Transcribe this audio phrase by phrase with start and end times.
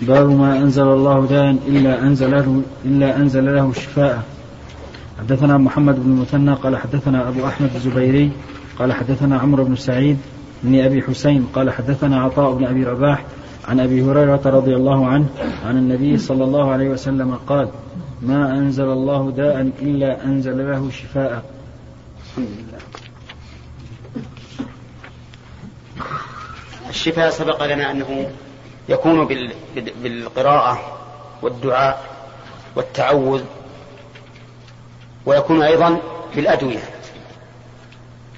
[0.00, 4.22] باب ما أنزل الله داء إلا أنزل له إلا أنزل له شفاء.
[5.18, 8.32] حدثنا محمد بن المثنى قال حدثنا أبو أحمد الزبيري
[8.78, 10.18] قال حدثنا عمرو بن سعيد
[10.62, 13.24] بن أبي حسين قال حدثنا عطاء بن أبي رباح
[13.68, 15.26] عن أبي هريرة رضي الله عنه
[15.64, 17.68] عن النبي صلى الله عليه وسلم قال
[18.22, 21.44] ما أنزل الله داء إلا أنزل له شفاء.
[22.30, 22.80] الحمد لله
[26.88, 28.26] الشفاء سبق لنا أنه
[28.90, 29.28] يكون
[29.74, 30.80] بالقراءة
[31.42, 32.04] والدعاء
[32.76, 33.42] والتعوذ
[35.26, 35.98] ويكون أيضا
[36.36, 36.82] بالأدوية.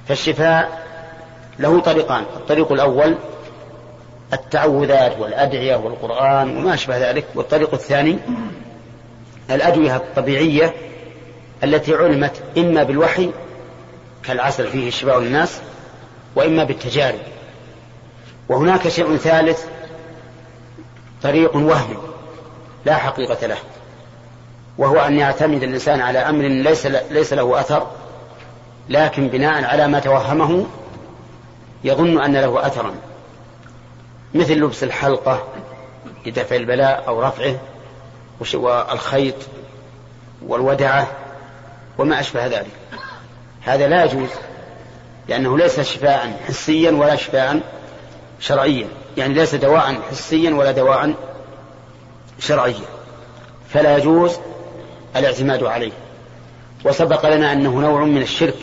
[0.08, 0.82] فالشفاء
[1.58, 2.22] له طريقان.
[2.36, 3.16] الطريق الأول
[4.32, 7.24] التعوذات والأدعية والقرآن وما أشبه ذلك.
[7.34, 8.18] والطريق الثاني
[9.50, 10.74] الأدوية الطبيعية
[11.64, 13.30] التي علمت إما بالوحي
[14.24, 15.60] كالعسل فيه شفاء الناس
[16.34, 17.20] وإما بالتجارب.
[18.48, 19.64] وهناك شيء ثالث
[21.22, 21.96] طريق وهمي
[22.84, 23.58] لا حقيقة له
[24.78, 27.86] وهو أن يعتمد الإنسان على أمر ليس ليس له أثر
[28.88, 30.66] لكن بناء على ما توهمه
[31.84, 32.94] يظن أن له أثرا.
[34.34, 35.48] مثل لبس الحلقة
[36.26, 37.56] لدفع البلاء أو رفعه
[38.54, 39.34] والخيط
[40.46, 41.06] والودعة
[41.98, 42.70] وما أشبه ذلك.
[43.62, 44.28] هذا لا يجوز
[45.28, 47.60] لأنه ليس شفاء حسيا ولا شفاء
[48.42, 51.14] شرعيا يعني ليس دواء حسيا ولا دواء
[52.38, 52.86] شرعيا
[53.68, 54.38] فلا يجوز
[55.16, 55.92] الاعتماد عليه.
[56.84, 58.56] وسبق لنا أنه نوع من الشرك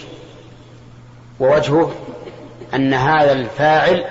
[1.40, 1.92] ووجهه
[2.74, 4.06] أن هذا الفاعل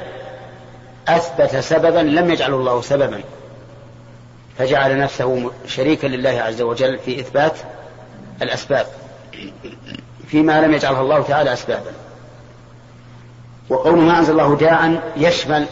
[1.08, 3.20] أثبت سببا لم يجعله الله سببا.
[4.58, 7.56] فجعل نفسه شريكا لله عز وجل في إثبات
[8.42, 8.86] الأسباب.
[10.28, 11.92] فيما لم يجعله الله تعالى أسبابا.
[13.68, 15.66] وقول ما أنزل الله داء يشمل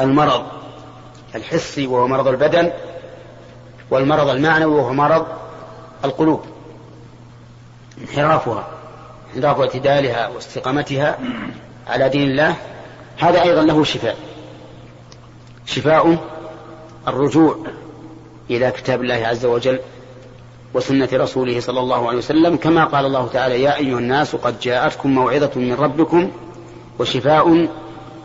[0.00, 0.46] المرض
[1.34, 2.70] الحسي وهو مرض البدن
[3.90, 5.26] والمرض المعنوي وهو مرض
[6.04, 6.44] القلوب
[8.02, 8.68] انحرافها
[9.36, 11.18] انحراف اعتدالها واستقامتها
[11.86, 12.56] على دين الله
[13.18, 14.16] هذا أيضا له شفاء.
[15.66, 16.16] شفاء
[17.08, 17.56] الرجوع
[18.50, 19.80] إلى كتاب الله عز وجل
[20.76, 25.10] وسنة رسوله صلى الله عليه وسلم كما قال الله تعالى يا أيها الناس قد جاءتكم
[25.10, 26.30] موعظة من ربكم
[26.98, 27.68] وشفاء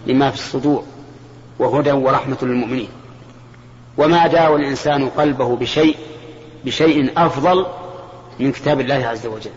[0.08, 0.84] لما في الصدور
[1.60, 2.88] وهدى ورحمة للمؤمنين.
[3.98, 5.96] وما داوى الإنسان قلبه بشيء
[6.66, 7.66] بشيء أفضل
[8.40, 9.52] من كتاب الله عز وجل.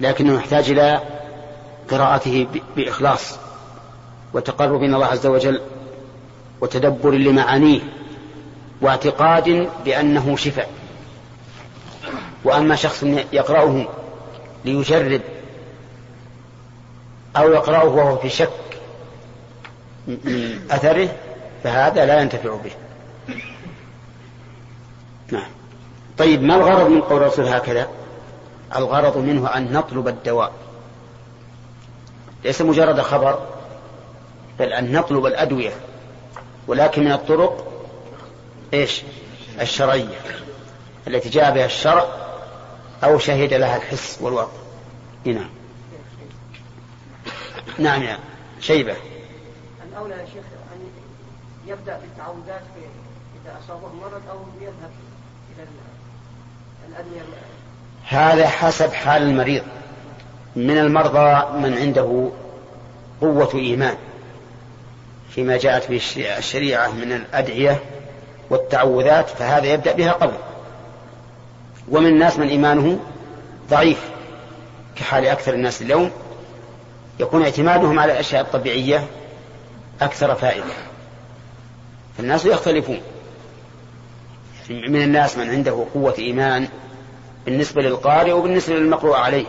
[0.00, 1.00] لكنه يحتاج إلى
[1.90, 2.46] قراءته
[2.76, 3.38] بإخلاص
[4.34, 5.60] وتقرب من الله عز وجل
[6.60, 7.80] وتدبر لمعانيه
[8.82, 10.70] واعتقاد بأنه شفاء.
[12.46, 13.02] وأما شخص
[13.32, 13.86] يقرأه
[14.64, 15.20] ليجرب
[17.36, 18.50] أو يقرأه وهو في شك
[20.06, 21.08] من أثره
[21.64, 22.70] فهذا لا ينتفع به.
[25.32, 25.48] نعم.
[26.18, 27.88] طيب ما الغرض من قول الرسول هكذا؟
[28.76, 30.52] الغرض منه أن نطلب الدواء.
[32.44, 33.38] ليس مجرد خبر
[34.58, 35.72] بل أن نطلب الأدوية
[36.66, 37.72] ولكن من الطرق
[38.74, 39.02] إيش؟
[39.60, 40.20] الشرعية
[41.06, 42.25] التي جاء بها الشرع
[43.04, 44.66] أو شهد لها الحس والواقع
[45.24, 45.48] نعم.
[47.78, 48.18] نعم يا
[48.60, 48.96] شيبة.
[49.90, 50.80] الأولى يا شيخ أن
[51.66, 52.62] يبدأ بالتعوذات
[53.44, 54.90] إذا أصابه مرض أو يذهب
[55.56, 55.66] إلى
[56.88, 57.22] الأدوية
[58.08, 59.62] هذا حسب حال المريض.
[60.56, 62.30] من المرضى من عنده
[63.20, 63.96] قوة إيمان
[65.30, 66.00] فيما جاءت به
[66.38, 67.80] الشريعة من الأدعية
[68.50, 70.36] والتعوذات فهذا يبدأ بها قبل.
[71.90, 72.98] ومن الناس من إيمانه
[73.70, 74.10] ضعيف
[74.96, 76.10] كحال أكثر الناس اليوم
[77.20, 79.06] يكون اعتمادهم على الأشياء الطبيعية
[80.00, 80.64] أكثر فائدة.
[82.16, 83.00] فالناس يختلفون.
[84.70, 86.68] من الناس من عنده قوة إيمان
[87.46, 89.46] بالنسبة للقارئ وبالنسبة للمقروء عليه.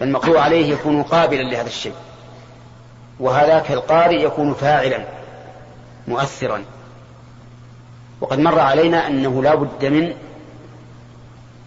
[0.00, 1.94] فالمقروء عليه يكون قابلا لهذا الشيء.
[3.20, 5.04] وهذاك القارئ يكون فاعلا
[6.08, 6.64] مؤثرا.
[8.20, 10.14] وقد مر علينا أنه لا بد من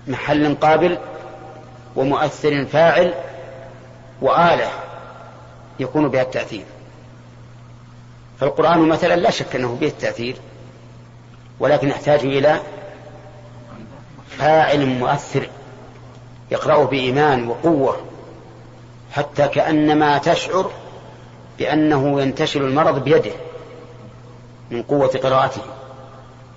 [0.08, 0.98] محل قابل
[1.96, 3.14] ومؤثر فاعل
[4.22, 4.70] وآلة
[5.80, 6.64] يكون بها التأثير.
[8.40, 10.36] فالقرآن مثلا لا شك أنه به التأثير
[11.60, 12.60] ولكن يحتاج إلى
[14.38, 15.50] فاعل مؤثر
[16.52, 17.98] يقرأه بإيمان وقوة
[19.12, 20.72] حتى كأنما تشعر
[21.60, 23.32] بأنه ينتشل المرض بيده
[24.72, 25.62] من قوة قراءته.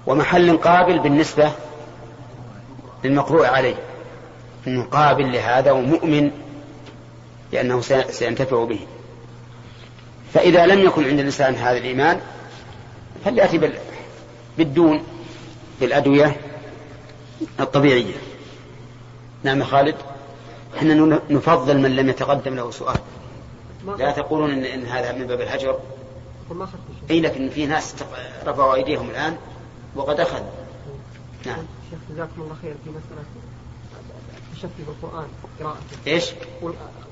[0.07, 1.53] ومحل قابل بالنسبة
[3.05, 3.75] للمقروء عليه.
[4.67, 6.31] انه قابل لهذا ومؤمن
[7.53, 8.81] لأنه سينتفع به.
[10.35, 12.21] فإذا لم يكن عند الإنسان هذا الإيمان
[13.25, 13.73] فليأتي بال...
[14.59, 15.03] بالدون
[15.81, 16.37] بالأدوية
[17.61, 18.15] الطبيعية.
[19.43, 19.95] نعم يا خالد.
[20.77, 22.99] إحنا نفضل من لم يتقدم له سؤال.
[23.99, 25.79] لا تقولون ان, إن هذا من باب الهجر.
[27.11, 27.95] أي لكن في ناس
[28.47, 29.37] رفعوا أيديهم الآن
[29.97, 30.43] وقد أخذ.
[31.47, 31.65] نعم.
[31.93, 33.25] شيخ جزاكم الله خير في مسألة
[34.51, 35.29] التشفي بالقران
[35.61, 36.31] قراءته إيش؟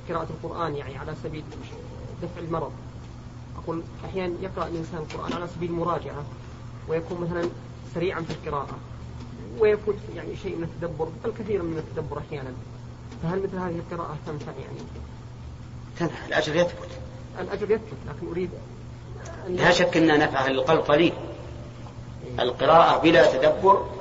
[0.09, 1.44] قراءة القرآن يعني على سبيل
[2.23, 2.73] دفع المرض.
[3.65, 6.25] أقول أحيانا يقرأ الإنسان القرآن على سبيل المراجعة
[6.88, 7.50] ويكون مثلا
[7.94, 8.79] سريعا في القراءة
[9.59, 12.53] ويفوت يعني شيء من التدبر بل كثير من التدبر أحيانا.
[13.23, 14.79] فهل مثل هذه القراءة تنفع يعني؟
[15.99, 16.88] تنفع الأجر يثبت.
[17.41, 18.50] الأجر يثبت لكن أريد
[19.47, 21.12] أن لا شك أن نفعها للقلب قليل.
[22.41, 24.00] القراءة بلا تدبر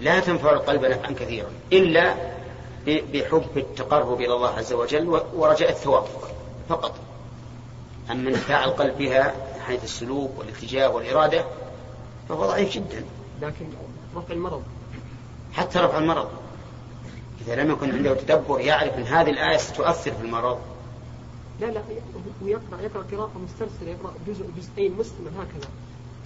[0.00, 2.14] لا تنفع القلب نفعا كثيرا إلا
[2.86, 6.04] بحب التقرب إلى الله عز وجل ورجاء الثواب
[6.68, 6.94] فقط
[8.10, 9.34] أما انفاع القلب بها
[9.66, 11.44] حيث السلوك والاتجاه والإرادة
[12.28, 13.04] فهو ضعيف جدا.
[13.42, 13.66] لكن
[14.16, 14.62] رفع المرض.
[15.52, 16.28] حتى رفع المرض.
[17.46, 20.58] إذا لم يكن عنده تدبر يعرف أن هذه الآية ستؤثر في المرض.
[21.60, 21.80] لا لا
[22.42, 25.68] هو يقرأ يقرأ قراءة مسترسلة يقرأ جزء جزئين مسلما هكذا.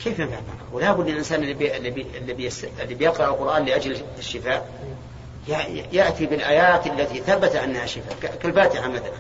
[0.05, 0.37] كيف ينفع
[0.73, 2.51] ولا بد الإنسان اللي بي اللي بي اللي, بي
[2.83, 4.69] اللي بيقرأ القرآن لأجل الشفاء
[5.93, 9.13] يأتي بالآيات التي ثبت أنها شفاء كالفاتحة مثلا.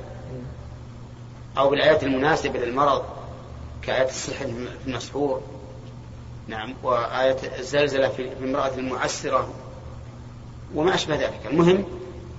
[1.58, 3.04] أو بالآيات المناسبة للمرض
[3.82, 5.42] كآية السحر في المسحور.
[6.48, 9.48] نعم وآية الزلزلة في امرأة المعسرة.
[10.74, 11.40] وما أشبه ذلك.
[11.50, 11.84] المهم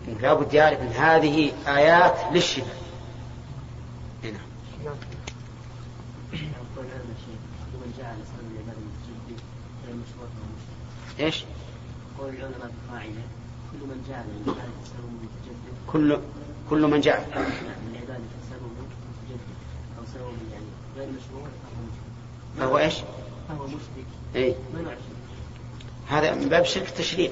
[0.08, 2.81] أنه لابد يعرف أن هذه آيات للشفاء.
[11.22, 11.44] إيش؟
[12.20, 13.24] قول العلماء قاعدة
[13.72, 15.74] كل من جعل الإنسان يسأله متجدد.
[15.92, 16.20] كل
[16.70, 19.40] كل من جعل نعم من العبادة يسأله متجدد.
[20.00, 20.66] أو سوى يعني
[20.98, 21.48] غير مشروع
[22.58, 22.96] فهو فهو إيش؟
[23.50, 24.06] فهو مشرك.
[24.36, 24.98] اي الشرك؟
[26.08, 27.32] هذا من باب شرك التشريع.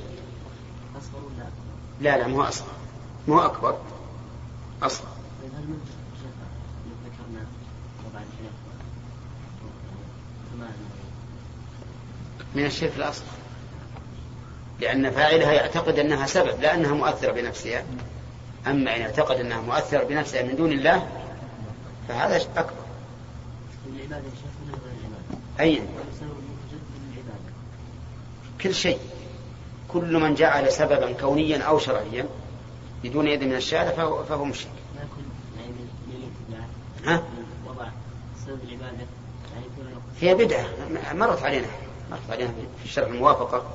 [0.97, 2.73] أصغر ولا أكبر؟ لا لا مو أصغر.
[3.27, 3.77] مو أكبر.
[4.83, 5.07] أصغر.
[5.41, 5.79] طيب هل من
[7.05, 7.45] ذكرنا
[8.11, 8.23] طبعا.
[12.55, 13.27] من الشرك الأصغر.
[14.81, 17.83] لأن فاعلها يعتقد أنها سبب لا أنها مؤثرة بنفسها.
[18.67, 21.07] أما إن اعتقد أنها مؤثرة بنفسها من دون الله
[22.07, 22.73] فهذا أكبر؟
[25.59, 25.81] أي؟
[28.61, 28.99] كل شيء.
[29.87, 32.25] كل من جعل سببا كونيا أو شرعيا
[33.03, 34.71] بدون يد من الشارع فهو, فهو مشرك.
[35.57, 35.73] يعني
[37.05, 37.23] ها؟
[37.67, 37.87] وضع
[38.45, 39.05] سبب العبادة
[39.53, 39.65] يعني
[40.21, 40.65] هي بدعة
[41.13, 41.67] مرت علينا.
[42.11, 43.65] مرت علينا في الشرع الموافقة.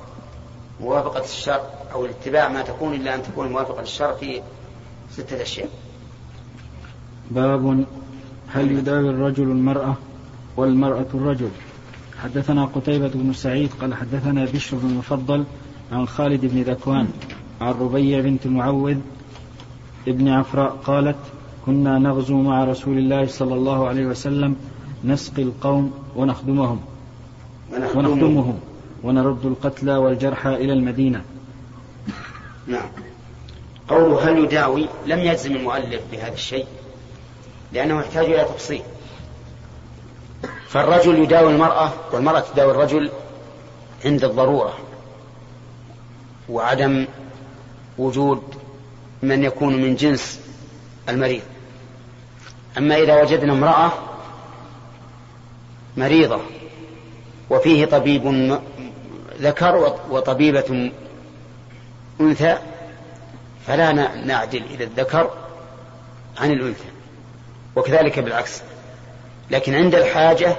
[0.81, 1.63] موافقة الشرع
[1.93, 4.41] أو الاتباع ما تكون إلا أن تكون موافقة للشرع في
[5.11, 5.69] ستة أشياء.
[7.31, 7.85] باب
[8.47, 9.95] هل يداوي الرجل المرأة
[10.57, 11.49] والمرأة الرجل.
[12.23, 15.43] حدثنا قتيبة بن سعيد قال حدثنا بشر بن المفضل
[15.91, 17.07] عن خالد بن ذكوان
[17.61, 18.97] عن ربيع بنت المعوذ
[20.07, 21.15] ابن عفراء قالت
[21.65, 24.55] كنا نغزو مع رسول الله صلى الله عليه وسلم
[25.03, 26.79] نسقي القوم ونخدمهم.
[27.95, 28.59] ونخدمهم.
[29.05, 31.23] ونرد القتلى والجرحى إلى المدينة.
[32.67, 32.89] نعم.
[33.87, 36.65] قوله هل يداوي؟ لم يجزم المؤلف بهذا الشيء
[37.73, 38.81] لأنه يحتاج إلى تفصيل.
[40.67, 43.11] فالرجل يداوي المرأة والمرأة تداوي الرجل
[44.05, 44.73] عند الضرورة
[46.49, 47.05] وعدم
[47.97, 48.41] وجود
[49.23, 50.39] من يكون من جنس
[51.09, 51.43] المريض.
[52.77, 53.91] أما إذا وجدنا امرأة
[55.97, 56.39] مريضة
[57.49, 58.27] وفيه طبيب
[59.41, 60.91] ذكر وطبيبة
[62.21, 62.57] أنثى
[63.67, 63.91] فلا
[64.25, 65.29] نعدل إلى الذكر
[66.37, 66.89] عن الأنثى
[67.75, 68.61] وكذلك بالعكس.
[69.51, 70.55] لكن عند الحاجة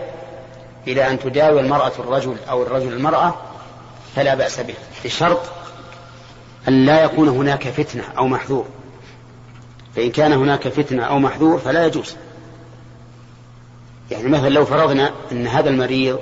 [0.87, 3.35] إلى أن تداوي المرأة الرجل أو الرجل المرأة
[4.17, 5.41] فلا بأس به بشرط
[6.69, 8.67] أن لا يكون هناك فتنة أو محذور.
[9.97, 12.17] فإن كان هناك فتنة أو محذور فلا يجوز.
[14.11, 16.19] يعني مثلا لو فرضنا أن هذا المريض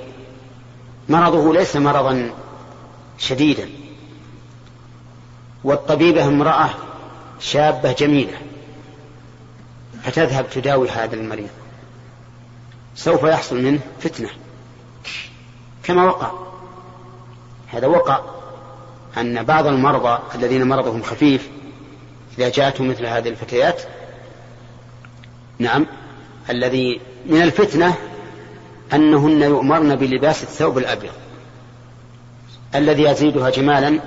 [1.09, 2.31] مرضه ليس مرضا
[3.17, 3.69] شديدا.
[5.63, 6.69] والطبيبة امرأة
[7.39, 8.37] شابة جميلة.
[10.03, 11.49] فتذهب تداوي هذا المريض.
[12.95, 14.29] سوف يحصل منه فتنة.
[15.83, 16.31] كما وقع.
[17.67, 18.21] هذا وقع
[19.17, 21.49] أن بعض المرضى الذين مرضهم خفيف
[22.37, 23.81] إذا جاءتهم مثل هذه الفتيات
[25.59, 25.85] نعم
[26.49, 27.95] الذي من الفتنة
[28.93, 31.11] أنهن يؤمرن بلباس الثوب الأبيض.
[32.77, 33.99] الذي يزيدها جمالا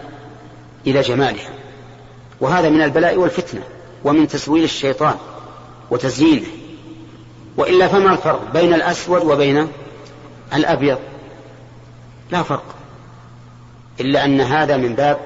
[0.86, 1.50] إلى جمالها.
[2.40, 3.62] وهذا من البلاء والفتنة
[4.04, 5.14] ومن تسويل الشيطان
[5.90, 6.46] وتزيينه.
[7.56, 9.68] وإلا فما الفرق بين الأسود وبين
[10.54, 10.98] الأبيض؟
[12.30, 12.64] لا فرق.
[14.00, 15.18] إلا أن هذا من باب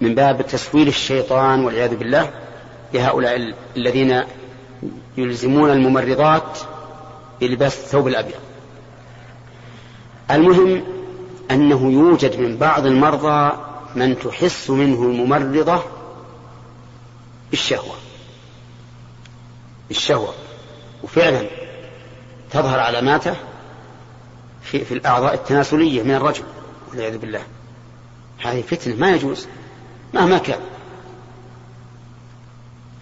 [0.00, 2.30] من باب تسويل الشيطان والعياذ بالله
[2.94, 4.22] لهؤلاء الذين
[5.16, 6.58] يلزمون الممرضات
[7.40, 8.40] بلباس الثوب الأبيض.
[10.30, 10.84] المهم
[11.50, 13.52] أنه يوجد من بعض المرضى
[13.94, 15.82] من تحس منه الممرضة
[17.50, 17.94] بالشهوة.
[19.88, 20.34] بالشهوة.
[21.02, 21.46] وفعلا
[22.50, 23.36] تظهر علاماته
[24.62, 26.44] في, في الأعضاء التناسلية من الرجل
[26.90, 27.42] والعياذ بالله.
[28.38, 29.46] هذه فتنة ما يجوز
[30.14, 30.60] مهما كان.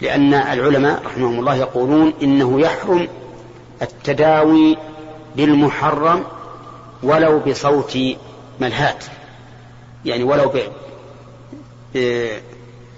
[0.01, 3.07] لأن العلماء رحمهم الله يقولون إنه يحرم
[3.81, 4.77] التداوي
[5.35, 6.23] بالمحرم
[7.03, 7.97] ولو بصوت
[8.59, 9.05] ملهات
[10.05, 10.53] يعني ولو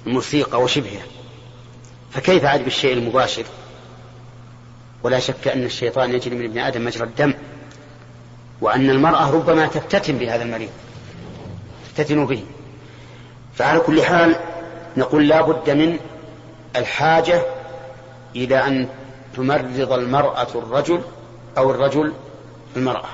[0.05, 1.05] بموسيقى وشبهها.
[2.11, 3.43] فكيف عاد بالشيء المباشر؟
[5.03, 7.33] ولا شك أن الشيطان يجري من ابن آدم مجرى الدم
[8.61, 10.69] وأن المرأة ربما تفتتن بهذا المريض
[11.85, 12.43] تفتتن به.
[13.55, 14.35] فعلى كل حال
[14.97, 15.99] نقول لا بد من
[16.75, 17.41] الحاجة
[18.35, 18.87] إلى أن
[19.35, 21.01] تمرض المرأة الرجل
[21.57, 22.13] أو الرجل
[22.75, 23.09] المرأة.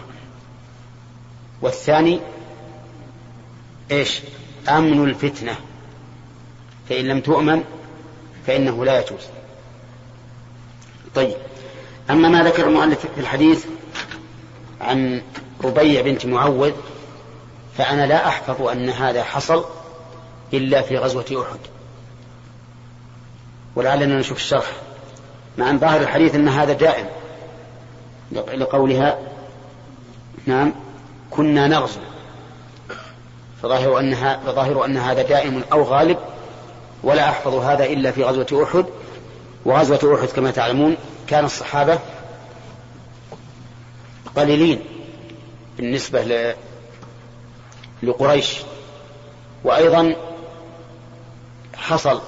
[1.61, 2.19] والثاني
[3.91, 4.21] إيش؟
[4.69, 5.55] أمن الفتنة.
[6.89, 7.63] فإن لم تؤمن
[8.47, 9.21] فإنه لا يجوز.
[11.15, 11.35] طيب
[12.09, 13.65] أما ما ذكر المؤلف في الحديث
[14.81, 15.21] عن
[15.63, 16.71] ربيع بنت معوذ
[17.77, 19.65] فأنا لا أحفظ أن هذا حصل
[20.53, 21.59] إلا في غزوة أحد.
[23.75, 24.71] ولعلنا نشوف الشرح.
[25.57, 27.05] مع أن ظاهر الحديث أن هذا دائم
[28.31, 29.19] لقولها
[30.45, 30.73] نعم.
[31.31, 31.99] كنا نغزو.
[33.63, 36.17] فظاهر أنها فظاهر أن هذا دائم أو غالب
[37.03, 38.85] ولا أحفظ هذا إلا في غزوة أحد.
[39.65, 40.97] وغزوة أحد كما تعلمون
[41.27, 41.99] كان الصحابة
[44.35, 44.81] قليلين
[45.77, 46.55] بالنسبة ل...
[48.03, 48.57] لقريش.
[49.63, 50.15] وأيضا
[51.75, 52.21] حصل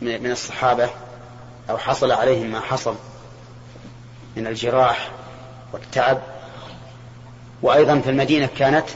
[0.00, 0.90] من الصحابة
[1.70, 2.94] أو حصل عليهم ما حصل
[4.36, 5.10] من الجراح
[5.72, 6.22] والتعب
[7.62, 8.86] وأيضا في المدينة كانت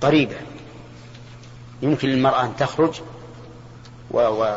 [0.00, 0.36] قريبة.
[1.82, 3.00] يمكن للمرأة أن تخرج
[4.10, 4.56] و و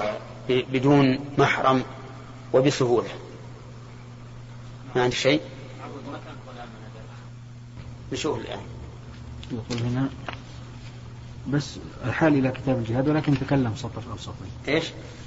[0.50, 1.84] بدون محرم
[2.54, 3.10] وبسهولة.
[4.96, 5.42] ما عندك شيء؟
[8.14, 8.60] نشوف الآن
[9.52, 10.10] يقول هنا
[11.50, 11.78] بس
[12.10, 14.52] أحال إلى كتاب الجهاد ولكن تكلم سطر أو سطرين.
[14.68, 14.86] إيش؟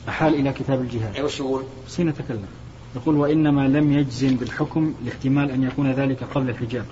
[0.09, 1.17] أحال إلى كتاب الجهاد.
[1.17, 2.47] إيش يقول؟ سنتكلم
[2.97, 6.87] يقول وإنما لم يجزم بالحكم لاحتمال أن يكون ذلك قبل الحجاب.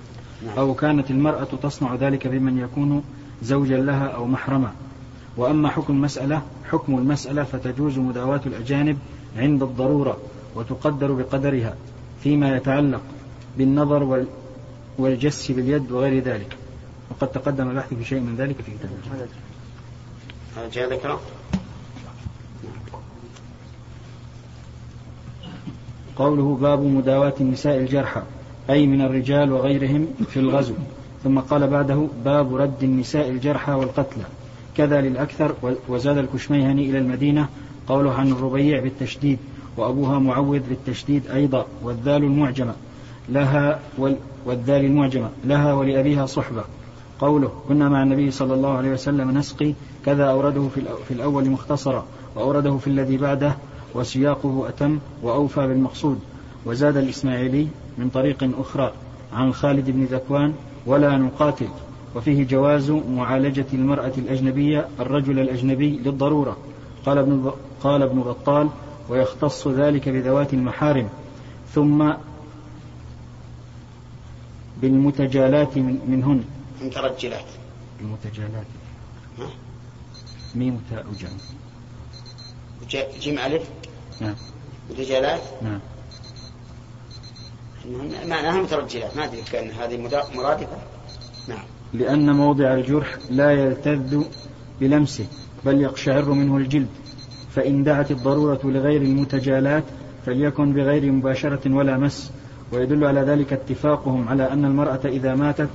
[0.58, 3.04] أو كانت المرأة تصنع ذلك بمن يكون
[3.42, 4.72] زوجا لها أو محرما.
[5.36, 8.98] وأما حكم المسألة حكم المسألة فتجوز مداواة الأجانب
[9.36, 10.16] عند الضرورة
[10.54, 11.74] وتقدر بقدرها
[12.22, 13.00] فيما يتعلق
[13.58, 14.26] بالنظر وال
[14.98, 16.56] والجس باليد وغير ذلك.
[17.10, 18.90] وقد تقدم البحث في شيء من ذلك في كتاب
[20.56, 21.20] هذا جاء ذكره؟
[26.16, 28.22] قوله باب مداواة النساء الجرحى.
[28.70, 30.74] أي من الرجال وغيرهم في الغزو.
[31.24, 34.24] ثم قال بعده باب رد النساء الجرحى والقتلى
[34.76, 35.54] كذا للأكثر
[35.88, 37.48] وزاد الكشميهني إلى المدينة
[37.88, 39.38] قوله عن الربيع بالتشديد
[39.76, 42.74] وأبوها معوذ بالتشديد أيضا والذال المعجمة.
[43.28, 43.80] لها
[44.46, 45.30] والذال المعجمة.
[45.44, 46.64] لها ولأبيها صحبة.
[47.20, 49.72] قوله كنا مع النبي صلى الله عليه وسلم نسقي.
[50.06, 50.68] كذا أورده
[51.08, 52.04] في الأول مختصرا.
[52.36, 53.56] وأورده في الذي بعده
[53.94, 56.18] وسياقه أتم وأوفى بالمقصود.
[56.66, 57.66] وزاد الإسماعيلي
[57.98, 58.92] من طريق أخرى
[59.32, 60.54] عن خالد بن ذكوان
[60.86, 61.68] ولا نقاتل.
[62.14, 66.56] وفيه جواز معالجة المرأة الأجنبية الرجل الأجنبي للضرورة.
[67.06, 68.68] قال ابن قال ابن بطال
[69.08, 71.08] ويختص ذلك بذوات المحارم
[71.74, 72.12] ثم
[74.80, 76.44] بالمتجالات من منهن.
[76.82, 77.44] مترجلات.
[78.00, 78.66] المتجالات
[80.54, 81.28] ميم تاء وجم
[83.20, 83.68] جيم ألف
[84.20, 84.34] نعم.
[84.90, 85.80] متجالات؟ نعم.
[88.28, 90.76] معناها مترجلات ما أدري كأن هذه مرادفة.
[91.48, 91.64] نعم.
[91.94, 94.22] لأن موضع الجرح لا يلتذ
[94.80, 95.26] بلمسه
[95.64, 96.88] بل يقشعر منه الجلد.
[97.54, 99.84] فإن دعت الضرورة لغير المتجالات
[100.26, 102.30] فليكن بغير مباشرة ولا مس.
[102.72, 105.70] ويدل على ذلك اتفاقهم على أن المرأة إذا ماتت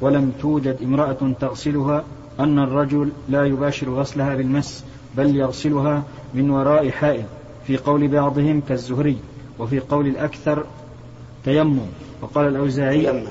[0.00, 2.04] ولم توجد امرأة تغسلها
[2.40, 4.84] أن الرجل لا يباشر غسلها بالمس
[5.16, 6.02] بل يغسلها
[6.34, 7.24] من وراء حائل.
[7.66, 9.16] في قول بعضهم كالزهري
[9.58, 10.66] وفي قول الأكثر
[11.44, 11.80] تيمم.
[12.22, 13.26] وقال الأوزاعي تيمم.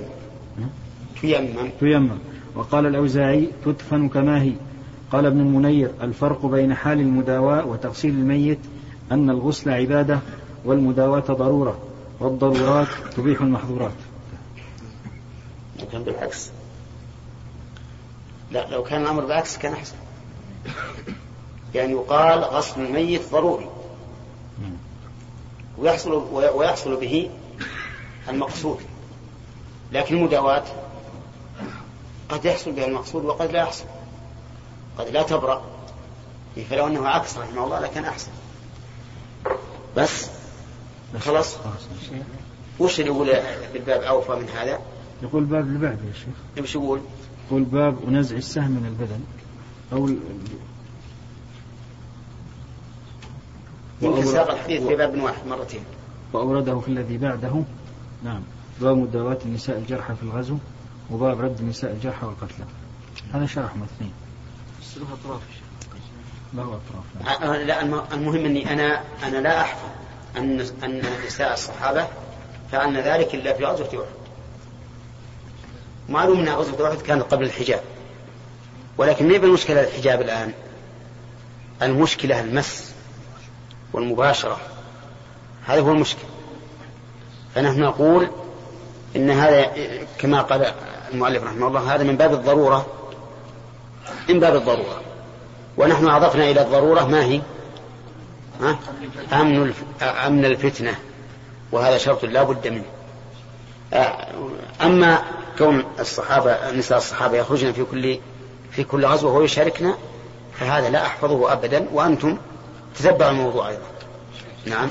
[1.21, 1.69] تيمم.
[1.79, 2.17] تيمم.
[2.55, 4.53] وقال الأوزاعي تدفن كما هي
[5.11, 8.59] قال ابن المنير الفرق بين حال المداواة وتغسيل الميت
[9.11, 10.19] أن الغسل عبادة
[10.65, 11.79] والمداواة ضرورة
[12.19, 12.87] والضرورات
[13.17, 13.91] تبيح المحظورات.
[15.91, 16.51] كان بالعكس.
[18.51, 19.95] لا لو كان الأمر بالعكس كان أحسن.
[21.75, 23.69] يعني يقال غسل الميت ضروري.
[25.77, 27.29] ويحصل ويحصل به
[28.29, 28.79] المقصود.
[29.91, 30.63] لكن المداواة
[32.29, 33.85] قد يحصل بها المقصود وقد لا يحصل.
[34.97, 35.61] قد لا تبرأ.
[36.69, 38.31] فلو أنه عكس رحمه الله لكان أحسن.
[39.97, 40.29] بس
[41.19, 41.57] خلاص.
[42.79, 43.33] وش اللي يقول
[43.73, 44.79] بالباب أوفى من هذا؟
[45.23, 46.35] يقول باب اللي بعده يا شيخ.
[46.57, 47.01] إيش يقول؟
[47.47, 49.21] يقول باب ونزع السهم من البدن.
[49.93, 50.09] أو
[54.01, 55.83] يمكن ساق الحديث في باب واحد مرتين.
[56.33, 57.63] وأورده في الذي بعده.
[58.23, 58.41] نعم
[58.81, 60.57] باب مداواة النساء الجرحى في الغزو
[61.11, 62.65] وباب رد النساء الجرحى والقتلى
[63.33, 64.11] هذا شرح اثنين
[64.81, 65.41] بس له أطراف
[66.53, 69.89] له أطراف لا الم- المهم أني أنا أنا لا أحفظ
[70.37, 72.07] أن أن نساء الصحابة
[72.71, 74.11] فعلن ذلك إلا في غزوة أحد.
[76.09, 77.81] معلوم أن غزوة أحد كانت قبل الحجاب.
[78.97, 80.51] ولكن ما المشكلة الحجاب الآن؟
[81.81, 82.93] المشكلة المس
[83.93, 84.57] والمباشرة.
[85.65, 86.29] هذا هو المشكلة.
[87.55, 88.27] فنحن نقول
[89.15, 89.71] إن هذا
[90.17, 90.73] كما قال
[91.13, 92.85] المؤلف رحمه الله هذا من باب الضرورة
[94.29, 95.01] من باب الضرورة.
[95.77, 97.41] ونحن أضفنا إلى الضرورة ما هي
[98.61, 98.79] ها؟
[99.33, 99.73] أمن.
[100.01, 100.95] أمن الفتنة
[101.71, 102.85] وهذا شرط لا بد منه
[104.81, 105.23] أما
[105.57, 108.19] كون الصحابة نساء الصحابة يخرجن في كل
[108.71, 109.97] في كل غزوة ويشاركنا
[110.53, 112.37] فهذا لا أحفظه أبدا وأنتم
[112.95, 113.81] تتبعوا الموضوع أيضا
[114.65, 114.89] نعم.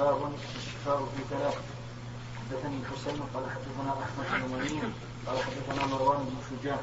[0.00, 1.54] باب الشفاء في ثلاث
[2.38, 4.82] حدثني الحسين قال حدثنا أحمد بن منيع
[5.26, 6.78] قال حدثنا مروان بن شجاع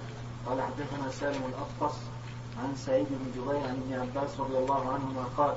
[0.45, 1.97] قال حدثنا سالم الاطفس
[2.63, 5.55] عن سعيد بن جبير عن ابن عباس رضي الله عنهما قال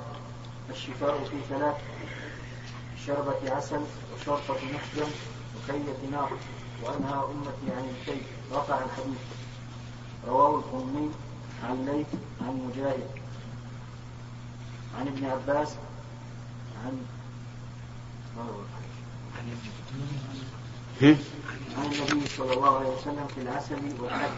[0.71, 1.77] الشفاء في ثلاث
[3.07, 3.81] شربة عسل
[4.15, 5.11] وشرطة محجم
[5.57, 6.31] وكية نار
[6.83, 9.21] وأنهى أمتي عن الكي رفع الحديث.
[10.29, 11.11] رواه القمي
[11.65, 12.07] عن ليث
[12.41, 13.11] عن مجاهد.
[14.99, 15.75] عن ابن عباس
[16.85, 17.20] عن؟
[21.77, 24.31] عن النبي صلى الله عليه وسلم في العسل والحد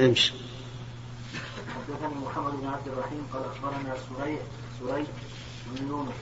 [0.00, 0.32] امشي.
[1.74, 4.38] حدثني محمد بن عبد الرحيم قال أخبرنا سريع
[4.80, 5.04] سريع
[5.66, 6.14] بن يونس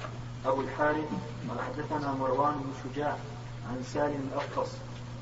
[0.46, 1.08] أبو الحارث
[1.48, 3.16] قال حدثنا مروان بن شجاع
[3.70, 4.70] عن سالم الاقفص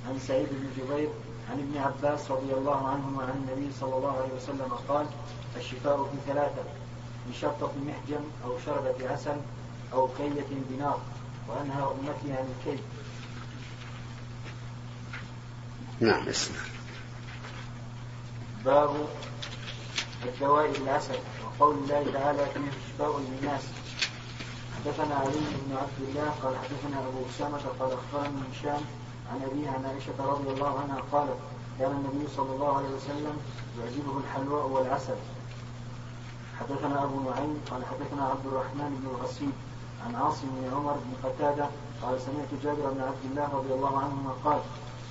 [0.09, 1.09] عن سعيد بن جبير
[1.51, 5.07] عن ابن عباس رضي الله عنهما عن النبي صلى الله عليه وسلم قال
[5.57, 6.63] الشفاء في ثلاثة
[7.31, 9.37] بشرطة محجم أو شربة عسل
[9.93, 10.99] أو كية بنار
[11.49, 12.83] وانهى امتي عن الكي
[16.01, 16.57] نعم اسمع
[18.65, 18.91] باب
[20.25, 23.63] الدواء بالعسل وقول الله تعالى فيه شفاء للناس.
[24.77, 25.31] حدثنا علي
[25.67, 28.81] بن عبد الله قال حدثنا أبو أسامة قال اخبرني هشام
[29.33, 31.39] عن ابيه عن عائشة رضي الله عنها قالت
[31.79, 33.37] كان النبي صلى الله عليه وسلم
[33.81, 35.17] يعجبه الحلواء والعسل.
[36.61, 39.53] حدثنا أبو نعيم قال حدثنا عبد الرحمن بن الغسيل
[40.07, 41.67] عن عاصم بن عمر بن قتادة
[42.03, 44.61] قال سمعت جابر بن عبد الله رضي الله عنهما قال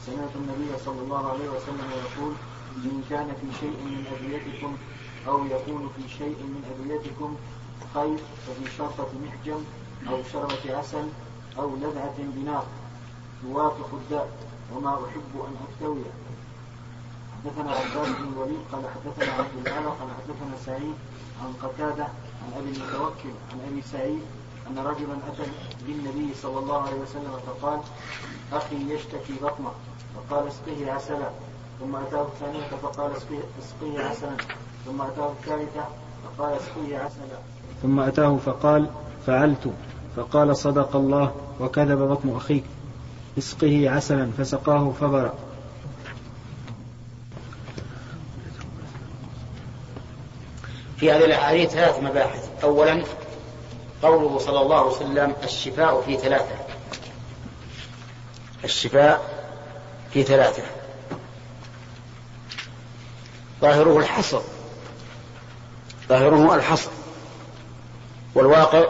[0.06, 2.34] سمعت النبي صلى الله عليه وسلم يقول
[2.78, 4.78] إن كان في شيء من أدويتكم
[5.28, 7.36] أو يكون في شيء من أدويتكم
[7.94, 9.60] خير ففي شرطة محجم
[10.10, 11.08] أو شربة عسل
[11.60, 12.66] أو لذعة بنار.
[13.50, 14.30] يوافق الداء
[14.76, 16.04] وما أحب أن أكتوي
[17.44, 20.96] حدثنا عباس بن الوليد قال حدثنا عبد الأعلى قال حدثنا سعيد
[21.44, 22.04] عن قتادة
[22.44, 24.22] عن أبي المتوكل عن أبي سعيد
[24.68, 25.52] أن رجلا أتى
[25.88, 27.80] بالنبي صلى الله عليه وسلم فقال
[28.54, 29.72] أخي يشتكي بطنه.
[30.16, 31.30] فقال اسقه عسلا
[31.80, 34.38] ثم أتاه الثانية فقال اسقه عسلا
[34.86, 35.86] ثم أتاه الثالثة
[36.24, 37.38] فقال اسقه عسلا
[37.82, 38.90] ثم أتاه فقال
[39.26, 39.74] فعلت.
[40.16, 42.64] فقال صدق الله وكذب بطن أخيك.
[43.38, 45.34] اسقه عسلا فسقاه فبرأ
[50.98, 52.50] في هذه الأحاديث ثلاث مباحث.
[52.64, 53.04] أولا
[54.04, 56.56] قوله صلى الله عليه وسلم الشفاء في ثلاثة.
[58.64, 59.46] الشفاء
[60.14, 60.64] في ثلاثة.
[63.62, 64.42] ظاهره الحصر.
[66.10, 66.92] ظاهره الحصر.
[68.36, 68.86] والواقع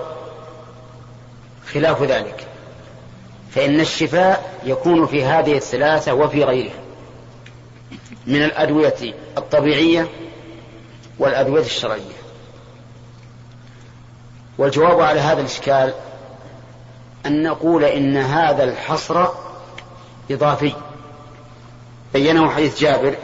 [1.73, 2.47] خلاف ذلك.
[3.55, 6.83] فإن الشفاء يكون في هذه الثلاثة وفي غيرها.
[8.27, 10.07] من الأدوية الطبيعية
[11.19, 12.13] والأدوية الشرعية.
[14.57, 15.93] والجواب على هذا الإشكال
[17.25, 19.27] أن نقول إن هذا الحصر
[20.31, 20.73] إضافي.
[22.13, 23.15] بينه حديث جابر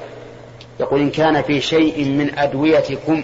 [0.79, 3.23] يقول إن كان في شيء من أدويتكم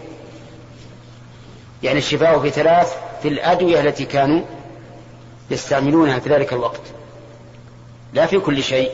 [1.83, 4.41] يعني الشفاء في ثلاث في الأدوية التي كانوا
[5.49, 6.81] يستعملونها في ذلك الوقت.
[8.13, 8.91] لا في كل شيء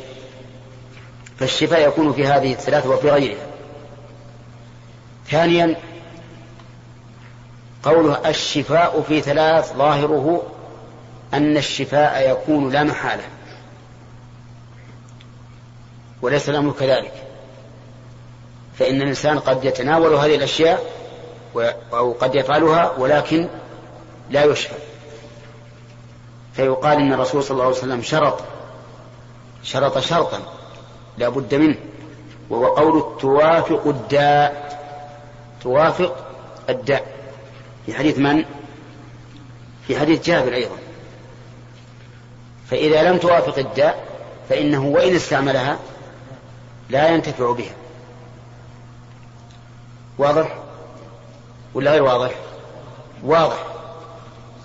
[1.40, 3.46] فالشفاء يكون في هذه الثلاث وفي غيرها.
[5.28, 5.76] ثانيا
[7.84, 10.44] قوله الشفاء في ثلاث ظاهره
[11.34, 13.24] أن الشفاء يكون لا محالة.
[16.22, 17.14] وليس الأمر كذلك.
[18.80, 20.86] فإن الإنسان قد يتناول هذه الأشياء
[21.94, 23.50] أو قد يفعلها ولكن
[24.30, 24.91] لا يشفى.
[26.54, 28.40] فيقال إن الرسول صلى الله عليه وسلم شرط
[29.64, 30.40] شرط شرطا
[31.18, 31.78] لا بد منه
[32.50, 34.72] وهو قول توافق الداء
[35.62, 36.16] توافق
[36.70, 37.16] الداء.
[37.86, 38.46] في حديث من؟
[39.88, 40.76] في حديث جابر أيضا.
[42.70, 44.06] فإذا لم توافق الداء
[44.50, 45.80] فإنه وإن استعملها
[46.90, 47.74] لا ينتفع بها.
[50.18, 50.58] واضح؟
[51.74, 52.32] ولا غير واضح؟
[53.24, 53.71] واضح.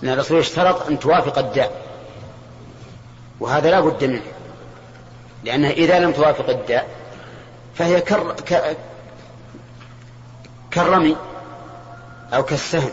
[0.03, 1.83] أن الرسول اشترط أن توافق الداء
[3.41, 4.23] وهذا لا بد منه.
[5.45, 6.89] لأنها إذا لم توافق الداء
[7.75, 8.33] فهي كر...
[8.33, 8.77] ك...
[10.71, 11.17] كالرمي
[12.33, 12.91] أو كالسهم.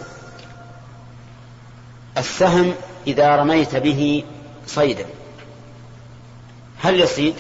[2.18, 2.74] السهم
[3.08, 4.24] إذا رميت به
[4.68, 5.06] صيدا.
[6.82, 7.36] هل يصيد؟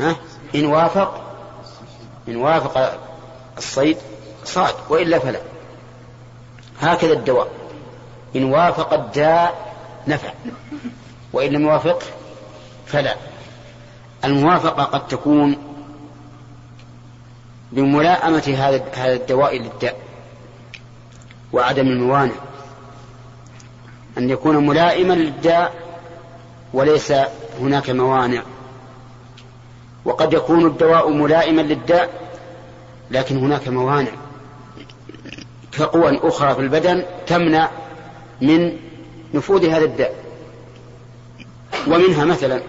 [0.00, 0.16] ها؟
[0.54, 1.22] إن وافق
[2.28, 3.00] إن وافق
[3.58, 3.96] الصيد
[4.44, 5.40] صاد وإلا فلا.
[6.80, 7.61] هكذا الدواء.
[8.36, 9.74] إن وافق الداء
[10.08, 10.32] نفع
[11.32, 12.02] وإن لم يوافق
[12.86, 13.16] فلا.
[14.24, 15.56] الموافقة قد تكون
[17.72, 19.96] بملاءمة هذا هذا الدواء للداء
[21.52, 22.34] وعدم الموانع.
[24.18, 25.74] أن يكون ملائما للداء
[26.72, 27.12] وليس
[27.60, 28.42] هناك موانع.
[30.04, 32.10] وقد يكون الدواء ملائما للداء
[33.10, 34.12] لكن هناك موانع.
[35.72, 37.70] كقوى أخرى في البدن تمنع
[38.42, 38.76] من
[39.34, 40.24] نفوذ هذا الداء.
[41.86, 42.62] ومنها مثلا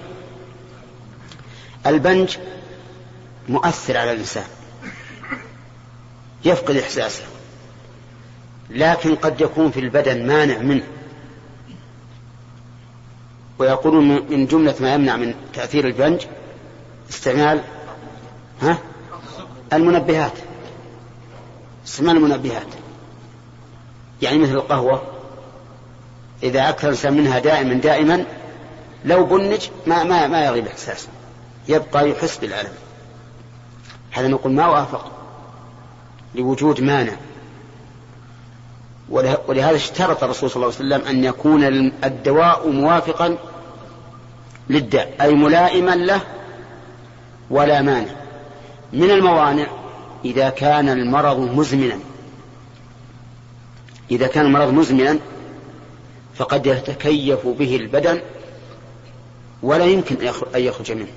[1.88, 2.38] البنج
[3.50, 4.46] مؤثر على الإنسان
[6.46, 7.24] يفقد إحساسه
[8.70, 10.84] لكن قد يكون في البدن مانع منه.
[13.60, 16.26] ويقولون من جملة ما يمنع من تأثير البنج
[17.10, 17.62] استعمال
[18.62, 18.78] ها؟
[19.74, 20.34] المنبهات.
[21.86, 22.68] استعمال المنبهات.
[24.22, 25.13] يعني مثل القهوة.
[26.44, 28.26] إذا أكثر الإنسان منها دائما دائما
[29.06, 31.08] لو بنج ما ما ما يغيب إحساسه.
[31.68, 32.74] يبقى يحس بالألم.
[34.12, 35.12] هذا نقول ما وافق
[36.36, 37.14] لوجود مانع.
[39.48, 41.64] ولهذا اشترط الرسول صلى الله عليه وسلم أن يكون
[42.04, 43.38] الدواء موافقا
[44.70, 46.22] للداء أي ملائما له
[47.50, 48.12] ولا مانع.
[48.94, 49.68] من الموانع؟
[50.26, 52.00] إذا كان المرض مزمنا.
[54.12, 55.20] إذا كان المرض مزمنا
[56.36, 58.22] فقد يتكيف به البدن
[59.64, 61.12] ولا يمكن أن يخرج منه.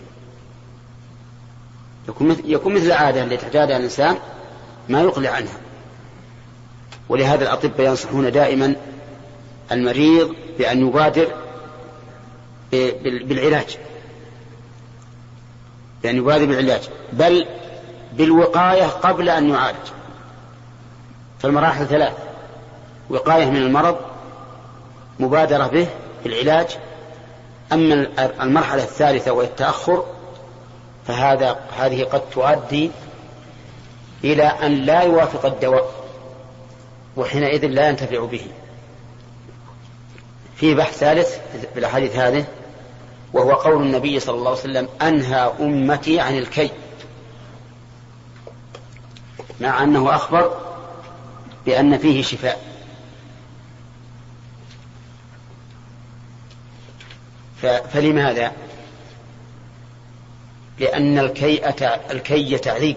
[2.44, 4.16] يكون مثل, العادة التي اعتادها الإنسان
[4.88, 5.58] ما يقلع عنها.
[7.08, 8.76] ولهذا الأطباء ينصحون دائما
[9.72, 11.28] المريض بأن يبادر
[13.02, 13.78] بالعلاج.
[16.02, 16.88] بأن يبادر بالعلاج.
[17.12, 17.46] بل
[18.12, 19.86] بالوقاية قبل أن يعالج.
[21.38, 22.16] فالمراحل ثلاث.
[23.10, 23.98] وقاية من المرض
[25.18, 25.86] مبادرة به
[26.24, 26.78] بالعلاج
[27.72, 28.08] أما
[28.42, 30.04] المرحلة الثالثة وهي التأخر
[31.06, 32.90] فهذا هذه قد تؤدي
[34.24, 35.90] إلى أن لا يوافق الدواء
[37.16, 38.46] وحينئذ لا ينتفع به.
[40.56, 41.38] في بحث ثالث
[41.74, 42.44] في الأحاديث هذه
[43.32, 46.70] وهو قول النبي صلى الله عليه وسلم أنهى أمتي عن الكي
[49.60, 50.50] مع أنه أخبر
[51.66, 52.75] بأن فيه شفاء.
[57.92, 58.52] فلماذا؟
[60.78, 62.96] لأن الكيئة الكي تعذيب.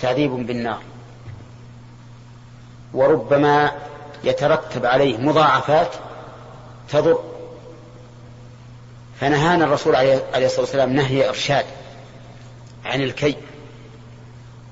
[0.00, 0.80] تعذيب بالنار.
[2.94, 3.72] وربما
[4.24, 5.94] يترتب عليه مضاعفات
[6.88, 7.20] تضر.
[9.20, 11.64] فنهانا الرسول عليه الصلاة والسلام نهي إرشاد
[12.84, 13.36] عن الكي.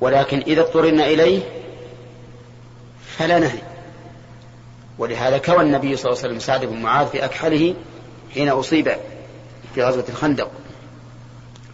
[0.01, 1.43] ولكن إذا اضطررنا إليه
[3.19, 3.59] فلا نهي.
[4.99, 7.75] ولهذا كوى النبي صلى الله عليه وسلم سعد بن معاذ في أكحله
[8.35, 8.97] حين أصيب
[9.75, 10.51] في غزوة الخندق.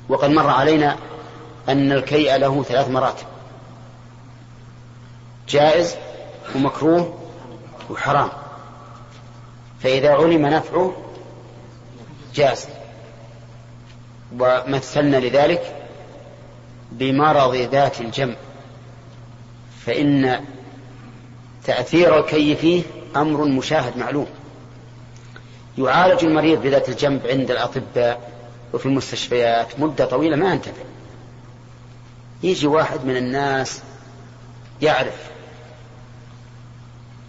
[0.08, 0.96] وقد مر علينا
[1.68, 3.26] أن الكيء له ثلاث مراتب.
[5.48, 5.96] جائز
[6.56, 7.18] ومكروه
[7.90, 8.28] وحرام.
[9.80, 10.96] فإذا علم نفعه
[12.34, 12.68] جاز.
[14.40, 15.86] ومثلنا لذلك
[16.92, 18.36] بمرض ذات الجنب
[19.86, 20.44] فإن
[21.64, 22.82] تأثير الكي فيه
[23.16, 24.26] أمر مشاهد معلوم.
[25.80, 28.30] يعالج المريض بذات الجنب عند الأطباء
[28.72, 29.80] وفي المستشفيات.
[29.80, 30.82] مدة طويلة ما ينتفع
[32.42, 33.82] يجي واحد من الناس
[34.82, 35.30] يعرف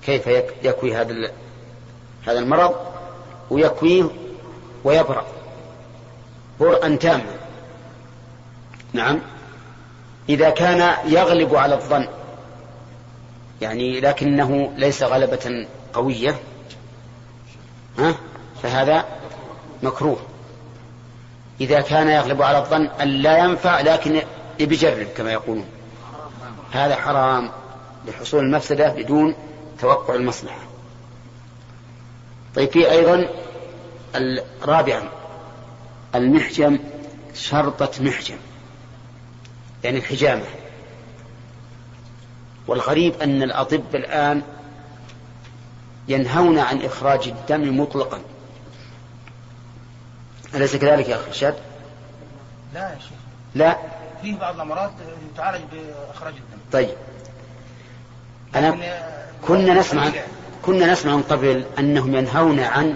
[0.05, 0.27] كيف
[0.63, 1.31] يكوي هذا
[2.27, 2.75] هذا المرض
[3.49, 4.09] ويكويه
[4.83, 5.25] ويبرأ.
[6.59, 7.23] برءا تاما.
[8.93, 9.19] نعم.
[10.29, 12.07] إذا كان يغلب على الظن
[13.61, 16.35] يعني لكنه ليس غلبة قوية
[17.97, 18.15] ها؟
[18.63, 19.05] فهذا
[19.83, 20.17] مكروه.
[21.61, 24.21] إذا كان يغلب على الظن أن لا ينفع لكن
[24.59, 25.65] بيجرب كما يقولون.
[26.71, 27.51] هذا حرام
[28.07, 29.35] لحصول المفسدة بدون
[29.79, 30.61] توقع المصلحة.
[32.55, 33.27] طيب في أيضا
[34.63, 35.09] رابعا
[36.15, 36.79] المحجم
[37.33, 38.37] شرطة محجم
[39.83, 40.45] يعني الحجامة.
[42.67, 44.41] والغريب أن الأطباء الآن
[46.07, 48.19] ينهون عن إخراج الدم مطلقا.
[50.55, 51.55] أليس كذلك يا أخي رشاد؟
[52.73, 53.17] لا يا شيخ.
[53.55, 53.77] لا.
[54.21, 54.91] فيه بعض الأمراض
[55.37, 56.57] تعالج بإخراج الدم.
[56.71, 56.95] طيب.
[58.55, 58.77] أنا
[59.47, 60.11] كنا نسمع
[60.61, 62.95] كنا نسمع من قبل أنهم ينهون عن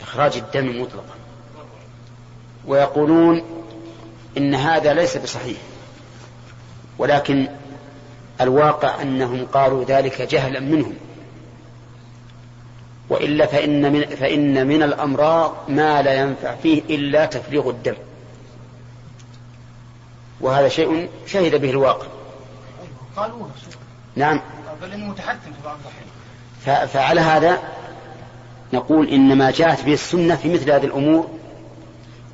[0.00, 1.14] إخراج الدم مطلقا.
[2.66, 3.42] ويقولون
[4.36, 5.58] إن هذا ليس بصحيح.
[6.98, 7.48] ولكن
[8.40, 10.94] الواقع أنهم قالوا ذلك جهلا منهم.
[13.10, 17.94] وإلا فإن من, فإن من الأمراض ما لا ينفع فيه إلا تفريغ الدم.
[20.40, 22.06] وهذا شيء شهد به الواقع.
[23.16, 23.46] قالوا
[24.16, 24.40] نعم.
[24.82, 27.58] بل إنه متحكم في بعض الأحيان فعلى هذا
[28.72, 31.30] نقول إن ما جاءت به السنة في مثل هذه الأمور.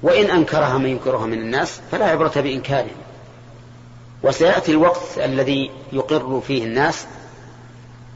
[0.02, 2.90] وإن أنكرها من ينكرها من الناس فلا عبرة بإنكاره
[4.22, 7.06] وسيأتي الوقت الذي يقر فيه الناس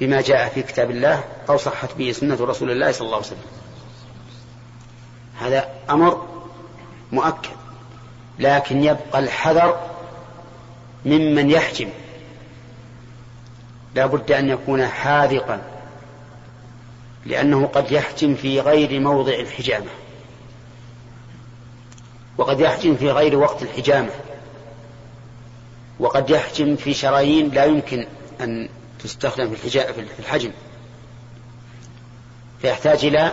[0.01, 3.47] بما جاء في كتاب الله أو صحت به سنة رسول الله صلى الله عليه وسلم.
[5.41, 6.27] هذا أمر
[7.13, 7.51] مؤكد
[8.39, 9.81] لكن يبقى الحذر
[11.05, 11.89] ممن يحجم.
[13.95, 15.63] لا بد أن يكون حاذقا
[17.27, 19.91] لأنه قد يحجم في غير موضع الحجامة.
[22.39, 24.11] وقد يحجم في غير وقت الحجامة.
[26.01, 28.07] وقد يحجم في شرايين لا يمكن
[28.41, 28.69] أن
[29.03, 30.51] تستخدم في في الحجم.
[32.61, 33.33] فيحتاج إلى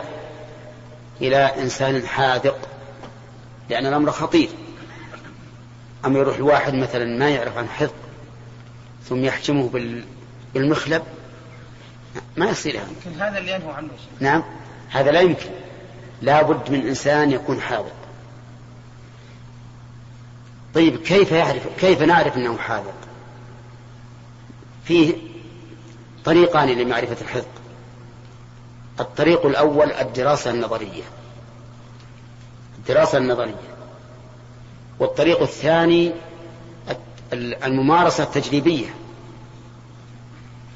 [1.22, 2.58] إلى إنسان حاذق
[3.70, 4.50] لأن الأمر خطير.
[6.06, 7.94] أما يروح الواحد مثلا ما يعرف عن حذق
[9.10, 9.70] ثم يحجمه
[10.54, 11.04] بالمخلب
[12.38, 12.88] ما يصير هذا.
[13.06, 14.44] يمكن هذا اللي ينهو عنه نعم
[14.90, 15.50] هذا لا يمكن.
[16.22, 17.96] لا بد من إنسان يكون حاذق.
[20.74, 22.96] طيب كيف يعرف كيف نعرف أنه حاذق؟
[24.86, 25.14] فيه
[26.26, 27.48] طريقان لمعرفة الحذق
[29.00, 31.04] الطريق الأول الدراسة النظرية.
[32.78, 33.74] الدراسة النظرية.
[35.00, 36.12] والطريق الثاني
[37.34, 38.86] الممارسة التجريبية.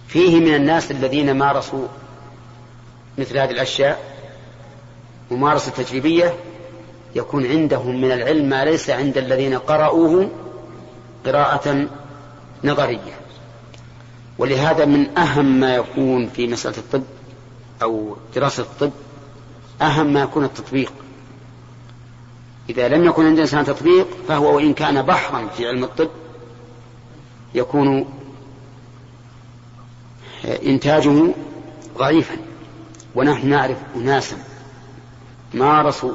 [0.07, 1.87] فيه من الناس الذين مارسوا
[3.17, 4.17] مثل هذه الأشياء
[5.31, 6.33] ممارسة تجريبية
[7.15, 10.29] يكون عندهم من العلم ما ليس عند الذين قرأوه
[11.25, 11.87] قراءة
[12.63, 13.26] نظرية.
[14.37, 17.03] ولهذا من أهم ما يكون في مسألة الطب
[17.81, 18.91] أو دراسة الطب
[19.81, 20.93] أهم ما يكون التطبيق.
[22.69, 26.09] إذا لم يكن عند الإنسان تطبيق فهو وإن كان بحرا في علم الطب
[27.55, 28.05] يكون
[30.45, 31.33] إنتاجه
[31.97, 32.37] ضعيفا.
[33.15, 34.37] ونحن نعرف أناسا
[35.53, 36.13] مارسوا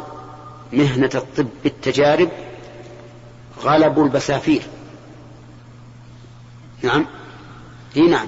[0.72, 2.28] مهنة الطب بالتجارب
[3.62, 4.62] غلبوا البسافير
[6.82, 7.06] نعم؟
[7.96, 8.26] إي نعم.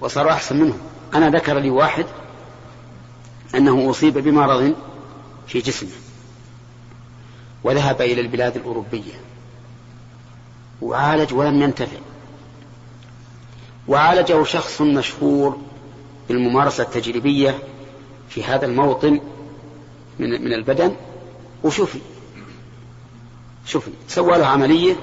[0.00, 0.78] وصاروا أحسن منهم.
[1.14, 2.06] أنا ذكر لي واحد
[3.54, 4.74] أنه أصيب بمرض
[5.46, 5.90] في جسمه
[7.64, 9.20] وذهب إلى البلاد الأوروبية
[10.82, 11.98] وعالج ولم ينتفع.
[13.88, 15.58] وعالجه شخص مشهور
[16.28, 17.58] بالممارسة التجريبية
[18.28, 19.20] في هذا الموطن
[20.18, 20.96] من البدن.
[21.64, 21.98] وشفي
[23.66, 24.96] شفي سوى له عملية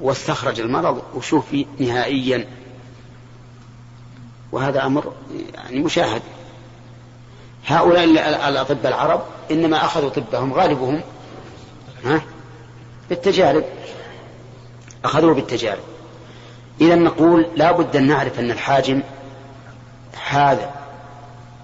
[0.00, 2.46] واستخرج المرض وشوفي نهائيا.
[4.52, 5.12] وهذا أمر
[5.54, 6.22] يعني مشاهد.
[7.66, 8.04] هؤلاء
[8.48, 11.00] الأطباء العرب إنما أخذوا طبهم غالبهم
[12.04, 12.22] ها؟
[13.08, 13.64] بالتجارب.
[15.04, 15.82] أخذوه بالتجارب.
[16.80, 19.02] إذا نقول لا بد أن نعرف أن الحاجم
[20.28, 20.70] هذا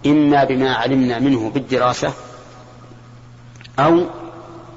[0.07, 2.13] إما بما علمنا منه بالدراسة
[3.79, 4.07] أو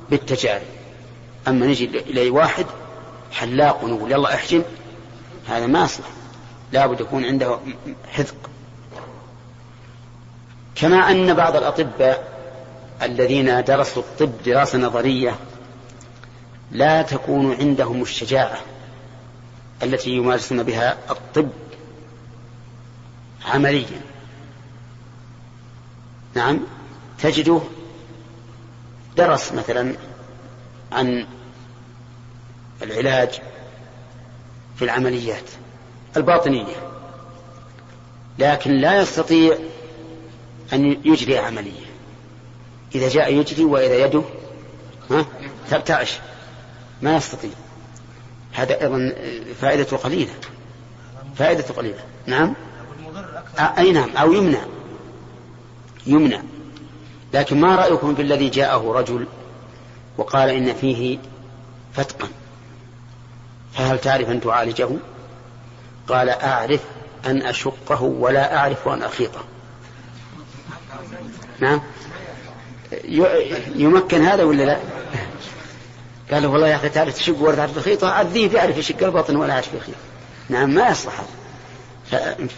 [0.10, 0.68] بالتجارب.
[1.48, 2.66] أما نجي إلى واحد
[3.32, 4.64] حلاق ونقول يلا احجم
[5.48, 6.08] هذا ما يصلح
[6.72, 7.60] لابد يكون عنده
[8.12, 8.36] حذق.
[10.76, 12.38] كما أن بعض الأطباء
[13.02, 15.36] الذين درسوا الطب دراسة نظرية
[16.72, 18.58] لا تكون عندهم الشجاعة
[19.84, 21.50] التي يمارسون بها الطب
[23.46, 24.02] عمليا.
[26.36, 26.60] نعم
[27.20, 27.62] تجده
[29.18, 29.96] درس مثلا
[30.92, 31.26] عن
[32.84, 33.42] العلاج
[34.76, 35.50] في العمليات
[36.18, 36.76] الباطنية
[38.40, 39.58] لكن لا يستطيع
[40.74, 41.88] أن يجري عملية.
[42.96, 44.24] إذا جاء يجري وإذا يده
[45.12, 45.26] ها؟
[45.70, 46.20] ترتعش
[47.02, 47.52] ما يستطيع.
[48.54, 49.14] هذا أيضا
[49.62, 50.34] فائدته قليلة.
[51.36, 52.04] فائدته قليلة.
[52.26, 52.54] نعم؟
[53.60, 54.18] أي نعم.
[54.18, 54.62] أو يمنع.
[56.06, 56.42] يمنع.
[57.34, 59.28] لكن ما رأيكم بالذي جاءه رجل
[60.18, 61.20] وقال إن فيه
[61.94, 62.28] فتقا؟
[63.88, 64.90] فهل تعرف أن تعالجه؟
[66.08, 66.80] قال أعرف
[67.26, 69.44] أن أشقه ولا أعرف أن أخيطه
[71.60, 71.82] نعم.
[73.76, 74.78] يمكن هذا ولا لا؟
[76.32, 79.54] قال له والله يا أخي تعرف تشق ولا تعرف تخيطه عذيه يعرف يشق البطن ولا
[79.54, 79.96] يعرف يخيط.
[80.50, 81.22] نعم ما يصلح.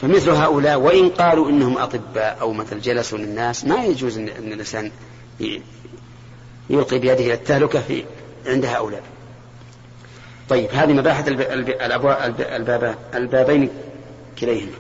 [0.02, 4.92] فمثل هؤلاء وإن قالوا إنهم أطباء أو مثل جلسوا للناس ما يجوز أن الإنسان
[6.70, 8.04] يلقي بيده التهلكة في
[8.46, 9.04] عند هؤلاء.
[10.50, 13.70] طيب هذه مباحث الباب البابين
[14.40, 14.72] كليهما.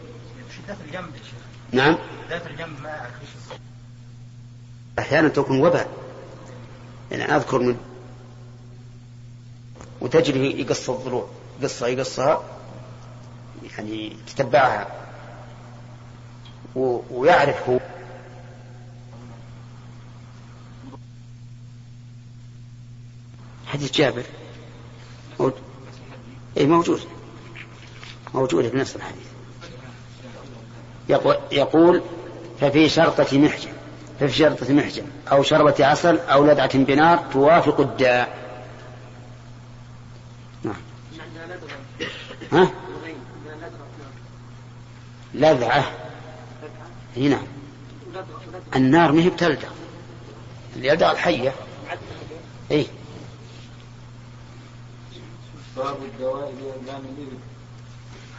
[0.86, 1.40] الجنب يا شيخ.
[1.72, 1.98] نعم.
[2.28, 3.60] شدات الجنب ما أعرف إيش الصوت.
[5.00, 5.90] أحيانا تكون وباء.
[7.12, 7.78] يعني أذكر من
[10.02, 11.30] وتجري يقص الضلوع.
[11.64, 12.44] قصة يقصها.
[13.78, 14.88] يعني تتبعها.
[16.76, 17.00] و...
[17.12, 17.80] ويعرف هو.
[23.68, 24.24] حديث جابر.
[25.40, 25.54] موجود.
[26.58, 27.02] اي موجود.
[28.34, 29.30] موجودة بنفس الحديث.
[31.52, 32.02] يقول,
[32.62, 33.72] ففي شرطة محجن
[34.20, 38.38] ففي شرطة محجن أو شربة عسل أو لدعة بنار توافق الداء.
[40.64, 40.76] نعم.
[42.52, 42.72] ها؟
[45.34, 45.92] لذعة.
[47.18, 47.42] هنا
[48.76, 49.70] النار ما هي بتلدغ.
[50.76, 51.54] اللي يلدغ الحية.
[52.72, 52.88] إي.
[55.80, 57.40] باب الدواء لإعلام الإبل.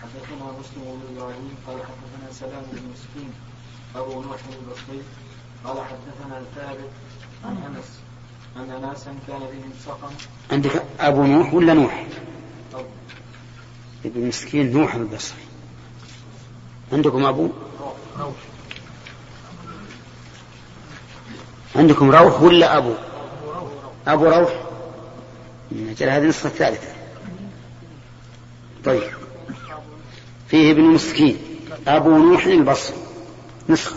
[0.03, 3.33] حدثنا مسلم بن إبراهيم قال حدثنا سلام بن مسكين
[3.97, 5.03] أبو نوح البصري
[5.65, 6.91] قال حدثنا ثابت
[7.45, 8.01] عن أنس
[8.57, 10.11] أن ناسا كان بهم سقم.
[10.53, 12.07] عندك أبو نوح ولا نوح؟
[12.75, 12.85] أو.
[14.05, 15.45] ابن مسكين نوح البصري.
[16.93, 17.51] عندكم أبو؟
[21.77, 22.95] عندكم روح ولا أبو؟
[24.07, 24.63] أبو روح.
[25.71, 27.00] من أجل هذه النسخة الثالثة.
[28.85, 29.03] طيب.
[30.49, 31.37] فيه ابن مسكين
[31.89, 32.97] أبو نوح البصري.
[33.69, 33.97] نسخة.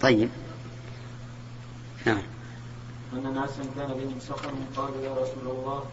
[0.00, 0.28] طيب.
[2.06, 2.22] نعم.
[3.12, 5.84] أن ناسا كان بهم سقم قالوا يا رسول الله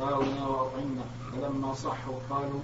[0.00, 1.04] آونا وأطعمنا.
[1.32, 2.60] فلما صحوا قالوا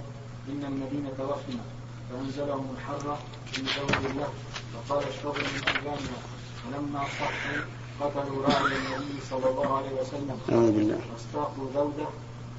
[0.49, 1.63] إن المدينة وفنا
[2.09, 3.19] فأنزلهم الحرة
[3.51, 4.29] في زوج الله.
[4.73, 6.19] فقال اشربوا من ألبانها
[6.63, 7.61] فلما صحوا
[8.01, 10.39] قتلوا راعي النبي صلى الله عليه وسلم.
[10.51, 10.99] أعوذ بالله.
[11.13, 12.09] واستاقوا ذوده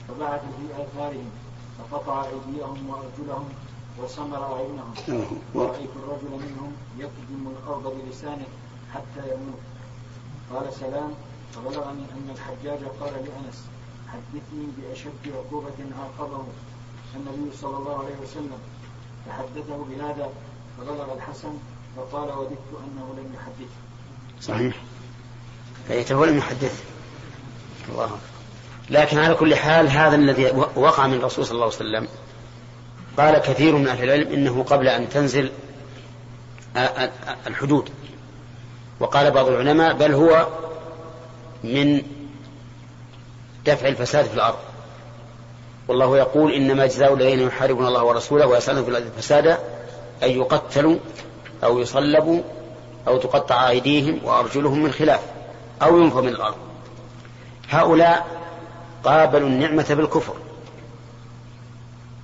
[0.08, 1.30] فبعثوا في آثارهم
[1.78, 3.48] فقطع أيديهم وأرجلهم
[3.98, 5.32] وسمر أعينهم أوه.
[5.54, 8.46] و- ورأيت الرجل منهم يكدم الأرض بلسانه
[8.94, 9.60] حتى يموت.
[10.54, 11.10] قال سلام
[11.54, 13.64] فبلغني أن الحجاج قال لأنس
[14.08, 16.44] حدثني بأشد عقوبة عاقبه.
[17.16, 18.58] النبي صلى الله عليه وسلم
[19.26, 20.30] فحدثه بهذا
[20.78, 21.52] فبلغ الحسن
[21.96, 23.80] فقال وددت أنه لم يحدثه
[24.42, 24.76] صحيح.
[25.88, 26.84] فيته لم يحدث.
[27.88, 28.18] الله أكبر.
[28.90, 32.08] لكن على كل حال هذا الذي وقع من الرسول صلى الله عليه وسلم.
[33.18, 35.50] قال كثير من أهل العلم إنه قبل أن تنزل
[37.46, 37.90] الحدود.
[39.00, 40.46] وقال بعض العلماء بل هو
[41.64, 42.02] من
[43.66, 44.58] دفع الفساد في الأرض.
[45.88, 49.58] والله يقول إنما جزاء الذين يحاربون الله ورسوله ويسألون في الأرض فسادا
[50.22, 50.96] أن يقتلوا
[51.64, 52.42] أو يصلبوا
[53.08, 55.20] أو تقطع أيديهم وأرجلهم من خلاف
[55.82, 56.56] أو ينفوا من الأرض.
[57.70, 58.26] هؤلاء
[59.04, 60.34] قابلوا النعمة بالكفر.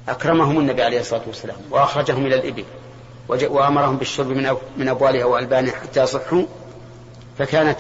[0.09, 2.65] أكرمهم النبي عليه الصلاة والسلام وأخرجهم إلى الإبل
[3.29, 6.43] وأمرهم بالشرب من من أبوالها وألبانها حتى يصحوا.
[7.39, 7.79] فكانت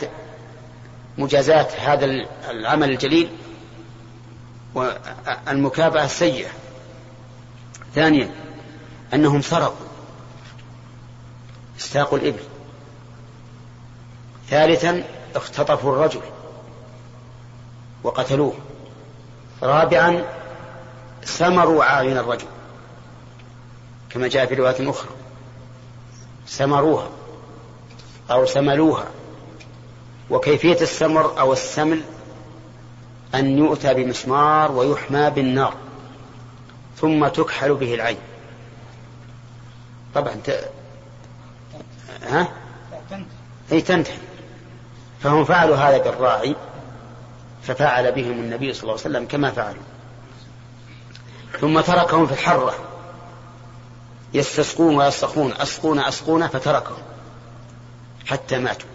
[1.18, 3.28] مجازاة هذا ال- العمل الجليل
[4.74, 6.48] والمكافأة السيئة.
[7.94, 8.30] ثانيا
[9.14, 9.86] أنهم سرقوا
[11.78, 12.42] استاقوا الإبل.
[14.50, 16.20] ثالثا اختطفوا الرجل
[18.04, 18.54] وقتلوه.
[19.62, 20.24] رابعا
[21.24, 22.46] سمروا أعين الرجل
[24.10, 25.10] كما جاء في رواية أخرى.
[26.46, 27.08] سمروها
[28.30, 29.06] أو سملوها
[30.30, 32.02] وكيفية السمر أو السمل
[33.34, 35.74] أن يؤتى بمسمار ويحمى بالنار
[36.96, 38.18] ثم تكحل به العين.
[40.14, 40.70] طبعا ت...
[42.22, 42.48] ها؟
[43.72, 44.18] أي تنتهي.
[45.20, 46.56] فهم فعلوا هذا بالراعي.
[47.66, 49.82] ففعل بهم النبي صلى الله عليه وسلم كما فعلوا.
[51.60, 52.74] ثم تركهم في الحرة.
[54.34, 57.02] يستسقون ويسقون أسقون أسقون فتركهم
[58.26, 58.88] حتى ماتوا.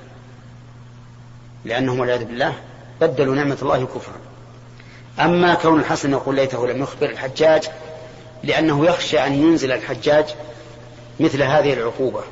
[1.65, 2.53] لأنهم والعياذ بالله
[3.01, 4.19] بدلوا نعمة الله كفرا.
[5.19, 7.69] أما كون الحسن يقول ليته لم يخبر الحجاج
[8.43, 10.35] لأنه يخشى أن ينزل الحجاج
[11.19, 12.23] مثل هذه العقوبة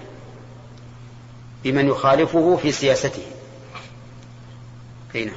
[1.63, 3.23] بمن يخالفه في سياسته.
[5.15, 5.31] أين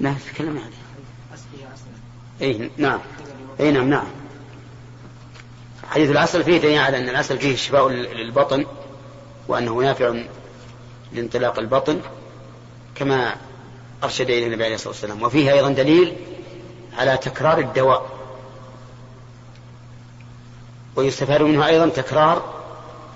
[0.00, 0.86] لا تكلم عليه
[2.42, 3.00] أي نعم.
[3.60, 4.06] أي نعم نعم.
[5.90, 8.66] حديث العسل فيه دليل على أن العسل فيه شفاء للبطن
[9.48, 10.14] وأنه نافع
[11.12, 12.00] لانطلاق البطن
[12.94, 13.36] كما
[14.04, 15.22] أرشد إليه النبي عليه الصلاة والسلام.
[15.22, 16.16] وفيه أيضا دليل
[16.98, 18.16] على تكرار الدواء.
[20.96, 22.54] ويستفاد منه أيضا تكرار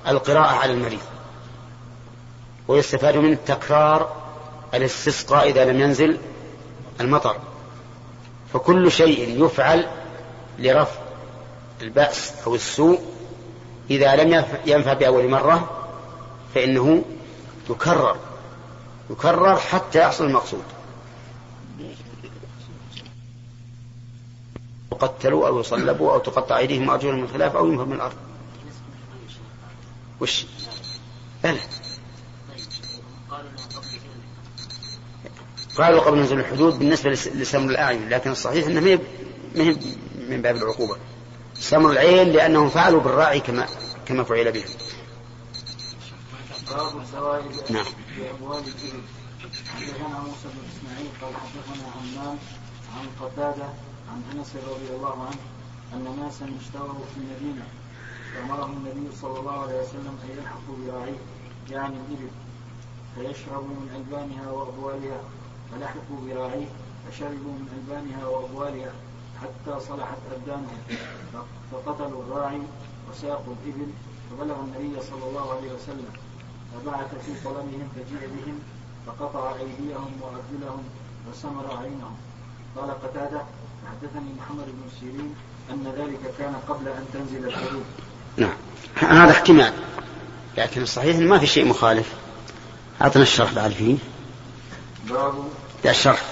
[0.09, 1.01] القراءة على المريض.
[2.69, 4.17] ويستفاد منه تكرار
[4.75, 6.19] الاستسقاء إذا لم ينزل
[7.01, 7.37] المطر.
[8.53, 9.87] فكل شيء يفعل
[10.59, 11.01] لرفع
[11.83, 13.01] البأس أو السوء.
[13.91, 15.87] إذا لم ينفع بأول مرة
[16.55, 17.05] فإنه
[17.71, 18.17] يكرر
[19.11, 20.63] يكرر حتى يحصل المقصود.
[24.93, 28.17] يقتلوا أو يصلبوا أو تقطع أيديهم وأرجلهم من خلاف أو ينفوا من الأرض.
[30.21, 30.47] وش؟
[31.45, 31.61] بلى.
[35.79, 38.81] قالوا قبل نزول الحدود بالنسبة لسمر الأعين لكن الصحيح أنه
[39.57, 39.77] مهم
[40.29, 40.97] من باب العقوبة.
[41.55, 43.67] سمر العين لأنهم فعلوا بالراعي كما
[44.07, 44.65] كما فعل بهم
[47.71, 47.85] نعم.
[49.75, 52.39] حدثنا موسى بن إسماعيل قال حدثنا عمان
[52.97, 53.69] عن قتادة
[54.11, 55.41] عن أنس رضي الله عنه
[55.95, 57.65] أن ناسا اشتروا في المدينة
[58.35, 61.19] فأمرهم النبي صلى الله عليه وسلم أن يلحقوا براعيه
[61.71, 62.31] يعني الإبل
[63.15, 65.21] فيشربوا من ألبانها وأبوالها
[65.73, 66.67] فلحقوا براعيه
[67.05, 68.93] فشربوا من ألبانها وأبوالها
[69.43, 70.79] حتى صلحت أبدانهم
[71.73, 72.61] فقتلوا الراعي
[73.11, 73.91] وساقوا الإبل
[74.31, 76.13] فبلغ النبي صلى الله عليه وسلم.
[76.75, 78.59] فبعث في طلبهم فجيء بهم
[79.07, 80.83] فقطع أيديهم وأرجلهم
[81.31, 82.17] وسمر عينهم.
[82.77, 83.43] قال قتادة
[83.91, 85.35] حدثني محمد بن سيرين
[85.71, 87.85] أن ذلك كان قبل أن تنزل الحدود.
[88.37, 88.57] نعم.
[88.95, 89.73] هذا احتمال
[90.59, 92.15] لكن الصحيح ما في شيء مخالف.
[93.03, 93.97] أعطنا الشرح بعد فيه.
[95.09, 95.35] باب
[95.85, 96.23] لا الشرح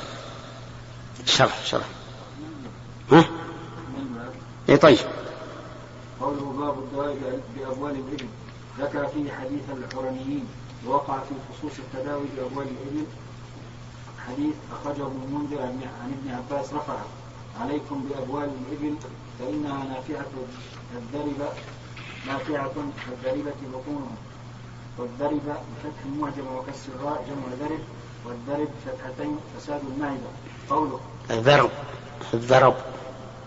[1.25, 1.87] شرح شرح.
[3.13, 3.25] ها؟
[4.69, 4.99] اي طيب.
[6.21, 8.27] قوله باب الدواء بأبوال الإبل.
[8.79, 10.49] ذكر فيه حديث الحرميين
[10.87, 13.07] ووقع في خصوص التداوي بأبوال الإبل.
[14.27, 17.07] حديث أخرجه ابن المنذر عن ابن عباس رفعه.
[17.61, 18.97] عليكم بأبوال الإبل
[19.39, 20.27] فإنها نافعة
[20.97, 21.49] الدربة
[22.27, 22.73] نافعة
[23.09, 24.17] الدربة بطونها
[24.99, 27.81] والدرب بفتح المعجم وكسر الراء جمع درب
[28.29, 30.31] والدرب فتحتين فساد المعدة
[30.71, 31.01] قوله.
[31.31, 31.71] الضرب
[32.35, 32.75] الضرب.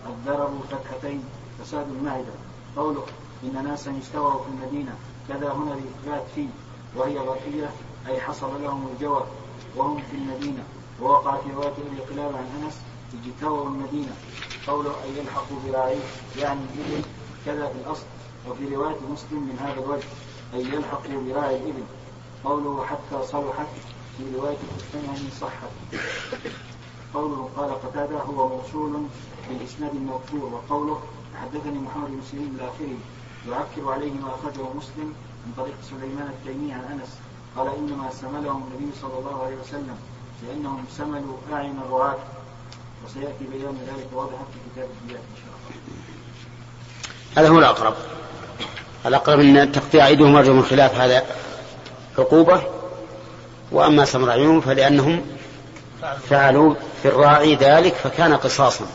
[0.06, 1.24] الضرب فتحتين
[1.62, 2.32] فساد المعدة
[2.76, 3.06] قوله.
[3.44, 4.94] إن ناسا استووا في المدينة.
[5.28, 6.48] كذا هنا الإثبات فيه.
[6.96, 7.70] وهي غرفية
[8.06, 9.24] أي حصل لهم الجوى
[9.76, 10.64] وهم في المدينة.
[11.02, 12.80] ووقع في رواية أبي قلاب عن أنس
[13.24, 14.16] اجتووا المدينة.
[14.66, 16.04] قوله أن يلحقوا براعيه
[16.38, 17.04] يعني الإبل.
[17.46, 18.06] كذا في الأصل.
[18.48, 20.06] وفي رواية مسلم من هذا الوجه
[20.54, 21.84] أن يلحقوا براعي الإبل.
[22.44, 23.66] قوله حتى صلحت
[24.16, 25.72] في رواية الثانية صحت
[27.14, 29.02] قوله قال قتادة هو موصول
[29.48, 31.00] بالإسناد الموصول وقوله
[31.42, 32.98] حدثني محمد بن سيرين الآخري
[33.48, 35.14] يعكر عليه ما أخرجه مسلم
[35.46, 37.08] من طريق سليمان التيمي عن أنس
[37.56, 39.96] قال إنما سملهم النبي صلى الله عليه وسلم
[40.48, 42.18] لأنهم سملوا أعين الرعاة.
[43.04, 45.82] وسيأتي بيان ذلك واضحا في كتاب الديات إن شاء الله.
[47.36, 47.94] هذا هو الأقرب.
[49.06, 51.26] الأقرب أن تقطيع أيديهم وأرجلهم من خلاف هذا
[52.18, 52.62] عقوبة.
[53.72, 55.22] وأما سمر عيونهم فلأنهم
[56.30, 58.86] فعلوا في الراعي ذلك فكان قصاصا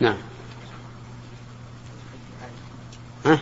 [0.00, 0.16] نعم
[3.26, 3.38] ها؟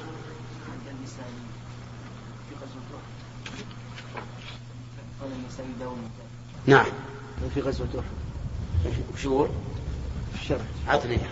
[6.66, 6.86] نعم
[7.54, 9.48] في غزوة أحد وش يقول؟
[10.34, 11.28] في الشرح عطني إياه.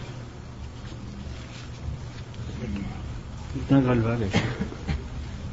[3.70, 4.29] نقرأ الباب.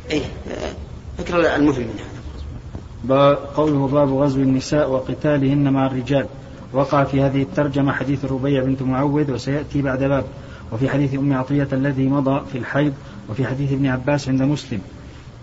[0.10, 0.74] إيه آه،
[1.20, 2.11] اقرأ المهم من هذا با-
[3.56, 6.26] قوله باب غزو النساء وقتالهن مع الرجال.
[6.74, 10.26] وقع في هذه الترجمة حديث الربيع بنت معوذ وسيأتي بعد باب.
[10.72, 12.94] وفي حديث أم عطية الذي مضى في الحيض
[13.30, 14.80] وفي حديث ابن عباس عند مسلم.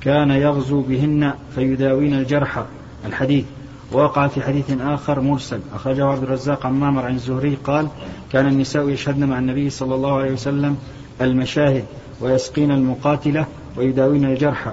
[0.01, 2.65] كان يغزو بهن فيداوين الجرحى
[3.07, 3.45] الحديث.
[3.93, 5.61] ووقع في حديث آخر مرسل.
[5.75, 7.89] أخرجه عبد الرزاق عن معمر عن الزهري قال
[8.33, 10.77] كان النساء يشهدن مع النبي صلى الله عليه وسلم
[11.21, 11.85] المشاهد
[12.21, 13.47] ويسقين المقاتلة
[13.77, 14.73] ويداوين الجرحى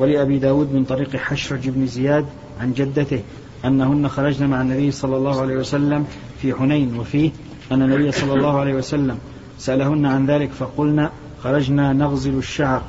[0.00, 2.26] ولأبي داود من طريق حشرج بن زياد
[2.60, 3.20] عن جدته
[3.64, 6.06] أنهن خرجن مع النبي صلى الله عليه وسلم
[6.38, 7.30] في حنين وفيه
[7.72, 9.18] أن النبي صلى الله عليه وسلم
[9.58, 11.10] سألهن عن ذلك فقلنا
[11.42, 12.82] خرجنا نغزل الشعر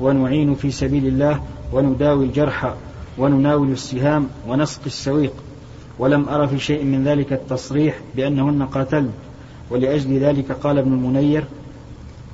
[0.00, 1.42] ونعين في سبيل الله
[1.72, 2.74] ونداوي الجرحى
[3.18, 5.32] ونناول السهام ونسقي السويق.
[5.98, 9.10] ولم أرى في شيء من ذلك التصريح بأنهن قاتلن.
[9.70, 11.44] ولأجل ذلك قال ابن المنير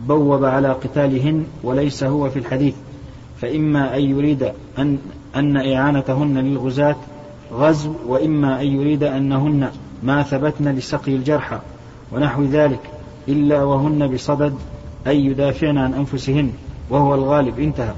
[0.09, 2.75] بوب على قتالهن وليس هو في الحديث.
[3.43, 4.99] فإما أن يريد أن,
[5.37, 6.97] أن إعانتهن للغزاة
[7.53, 9.71] غزو وإما أن يريد أنهن
[10.03, 11.59] ما ثبتن لسقي الجرحى
[12.13, 12.81] ونحو ذلك
[13.29, 14.55] إلا وهن بصدد
[15.07, 16.53] أن يدافعن عن أنفسهن
[16.91, 17.61] وهو الغالب.
[17.61, 17.93] انتهى.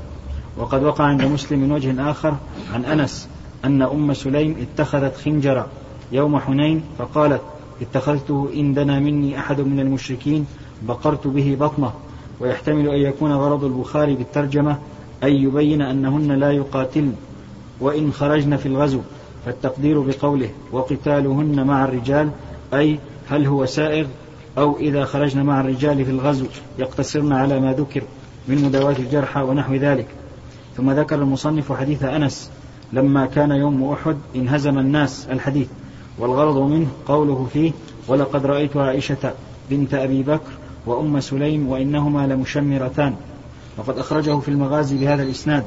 [0.59, 2.35] وقد وقع عند مسلم من وجه آخر
[2.75, 3.29] عن أنس
[3.65, 5.67] أن أم سليم اتخذت خنجرا
[6.13, 7.41] يوم حنين فقالت
[7.83, 10.47] اتخذته إن دنا مني أحد من المشركين
[10.83, 11.93] بقرت به بطنه
[12.41, 14.79] ويحتمل أن يكون غرض البخاري بالترجمة
[15.25, 17.15] أن يبين أنهن لا يقاتلن
[17.81, 19.01] وإن خرجن في الغزو
[19.47, 22.31] فالتقدير بقوله وقتالهن مع الرجال
[22.75, 22.99] أي
[23.29, 24.07] هل هو سائغ
[24.59, 26.47] أو إذا خرجن مع الرجال في الغزو
[26.79, 28.03] يقتصرن على ما ذكر
[28.49, 30.07] من مداواة الجرحى ونحو ذلك.
[30.77, 32.51] ثم ذكر المصنف حديث أنس
[32.93, 35.69] لما كان يوم أحد انهزم الناس الحديث
[36.19, 37.73] والغرض منه قوله فيه
[38.09, 39.33] ولقد رأيت عائشة
[39.71, 40.51] بنت أبي بكر
[40.87, 43.15] وأم سليم وإنهما لمشمرتان
[43.79, 45.65] وقد أخرجه في المغازي بهذا الإسناد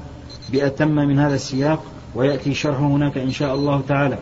[0.49, 1.83] بأتم من هذا السياق
[2.15, 4.17] ويأتي شرحه هناك إن شاء الله تعالى.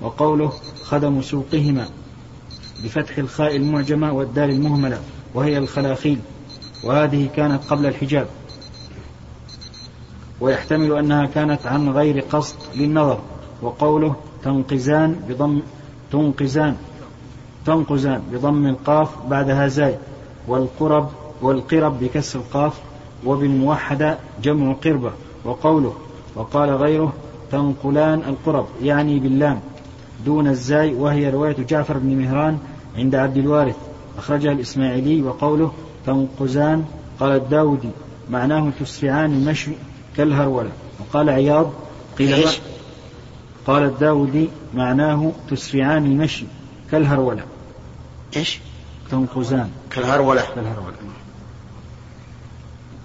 [0.00, 0.52] وقوله
[0.84, 1.86] خدم سوقهما
[2.84, 5.00] بفتح الخاء المعجمة والدال المهملة
[5.34, 6.18] وهي الخلاخيل
[6.84, 8.26] وهذه كانت قبل الحجاب.
[10.40, 13.20] ويحتمل أنها كانت عن غير قصد للنظر.
[13.62, 15.62] وقوله تنقزان بضم
[16.12, 16.76] تنقزان
[17.66, 19.96] تنقزان بضم القاف بعدها زاي
[20.48, 21.10] والقرب
[21.42, 22.80] والقرب بكسر القاف.
[23.26, 25.12] وبالموحدة جمع قربة
[25.44, 25.94] وقوله
[26.34, 27.12] وقال غيره
[27.52, 29.60] تنقلان القرب يعني باللام
[30.24, 32.58] دون الزاي وهي رواية جعفر بن مهران
[32.96, 33.76] عند عبد الوارث
[34.18, 35.72] أخرجها الإسماعيلي وقوله
[36.06, 36.84] تنقزان
[37.20, 37.90] قال الداودي
[38.30, 39.72] معناه تسرعان المشي
[40.16, 41.72] كالهرولة وقال عياض
[42.18, 42.60] قيل إيش؟
[43.66, 46.44] قال الداودي معناه تسرعان المشي
[46.90, 47.42] كالهرولة.
[48.36, 48.60] إيش؟
[49.10, 49.70] تنقزان.
[49.90, 50.42] كالهرولة.
[50.54, 50.94] كالهرولة.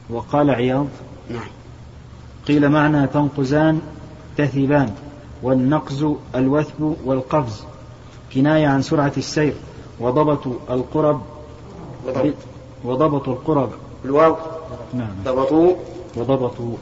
[0.09, 0.87] وقال عياض
[1.29, 1.47] نعم.
[2.47, 3.81] قيل معنى تنقزان
[4.37, 4.93] تثبان
[5.43, 7.63] والنقز الوثب والقفز
[8.33, 9.53] كناية عن سرعة السير
[9.99, 11.21] وضبط القرب
[12.07, 12.33] وضبط.
[12.83, 13.69] وضبط القرب.
[14.05, 14.35] الواو
[14.93, 15.09] نعم.
[15.25, 15.75] ضبطوا.
[16.15, 16.75] وضبطوا.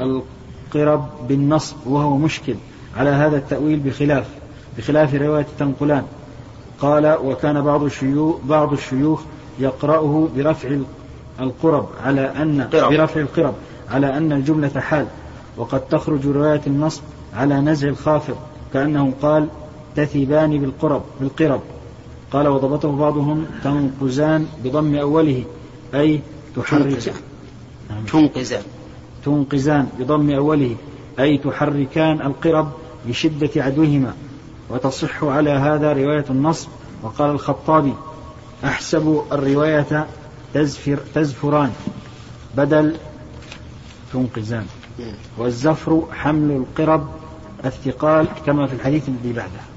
[0.00, 2.54] القرب بالنصب وهو مشكل
[2.96, 4.28] على هذا التأويل بخلاف
[4.78, 6.04] بخلاف رواية تنقلان.
[6.78, 9.22] قال وكان بعض الشيوخ بعض الشيوخ
[9.58, 10.78] يقرأه برفع
[11.40, 12.92] القرب على أن قرب.
[12.92, 13.54] برفع القرب
[13.90, 15.06] على أن الجملة حال.
[15.56, 17.02] وقد تخرج رواية النصب
[17.34, 18.36] على نزع الخافض
[18.72, 19.48] كأنه قال
[19.96, 21.60] تثبان بالقرب بالقرب.
[22.32, 25.44] قال وضبطه بعضهم تنقزان بضم أوله
[25.94, 26.20] أي
[26.56, 27.14] تحرك تنقزان.
[28.12, 28.62] تنقزان.
[29.24, 30.76] تنقزان بضم أوله
[31.18, 32.68] أي تحركان القرب
[33.08, 34.14] لشدة عدوهما.
[34.70, 36.68] وتصح على هذا رواية النصب.
[37.02, 37.92] وقال الخطابي
[38.64, 40.06] أحسب الرواية
[40.54, 41.72] تزفر تزفران
[42.56, 42.96] بدل
[44.12, 44.66] تنقزان.
[45.38, 47.08] والزفر حمل القرب
[47.64, 49.73] الثقال كما في الحديث الذي بعده.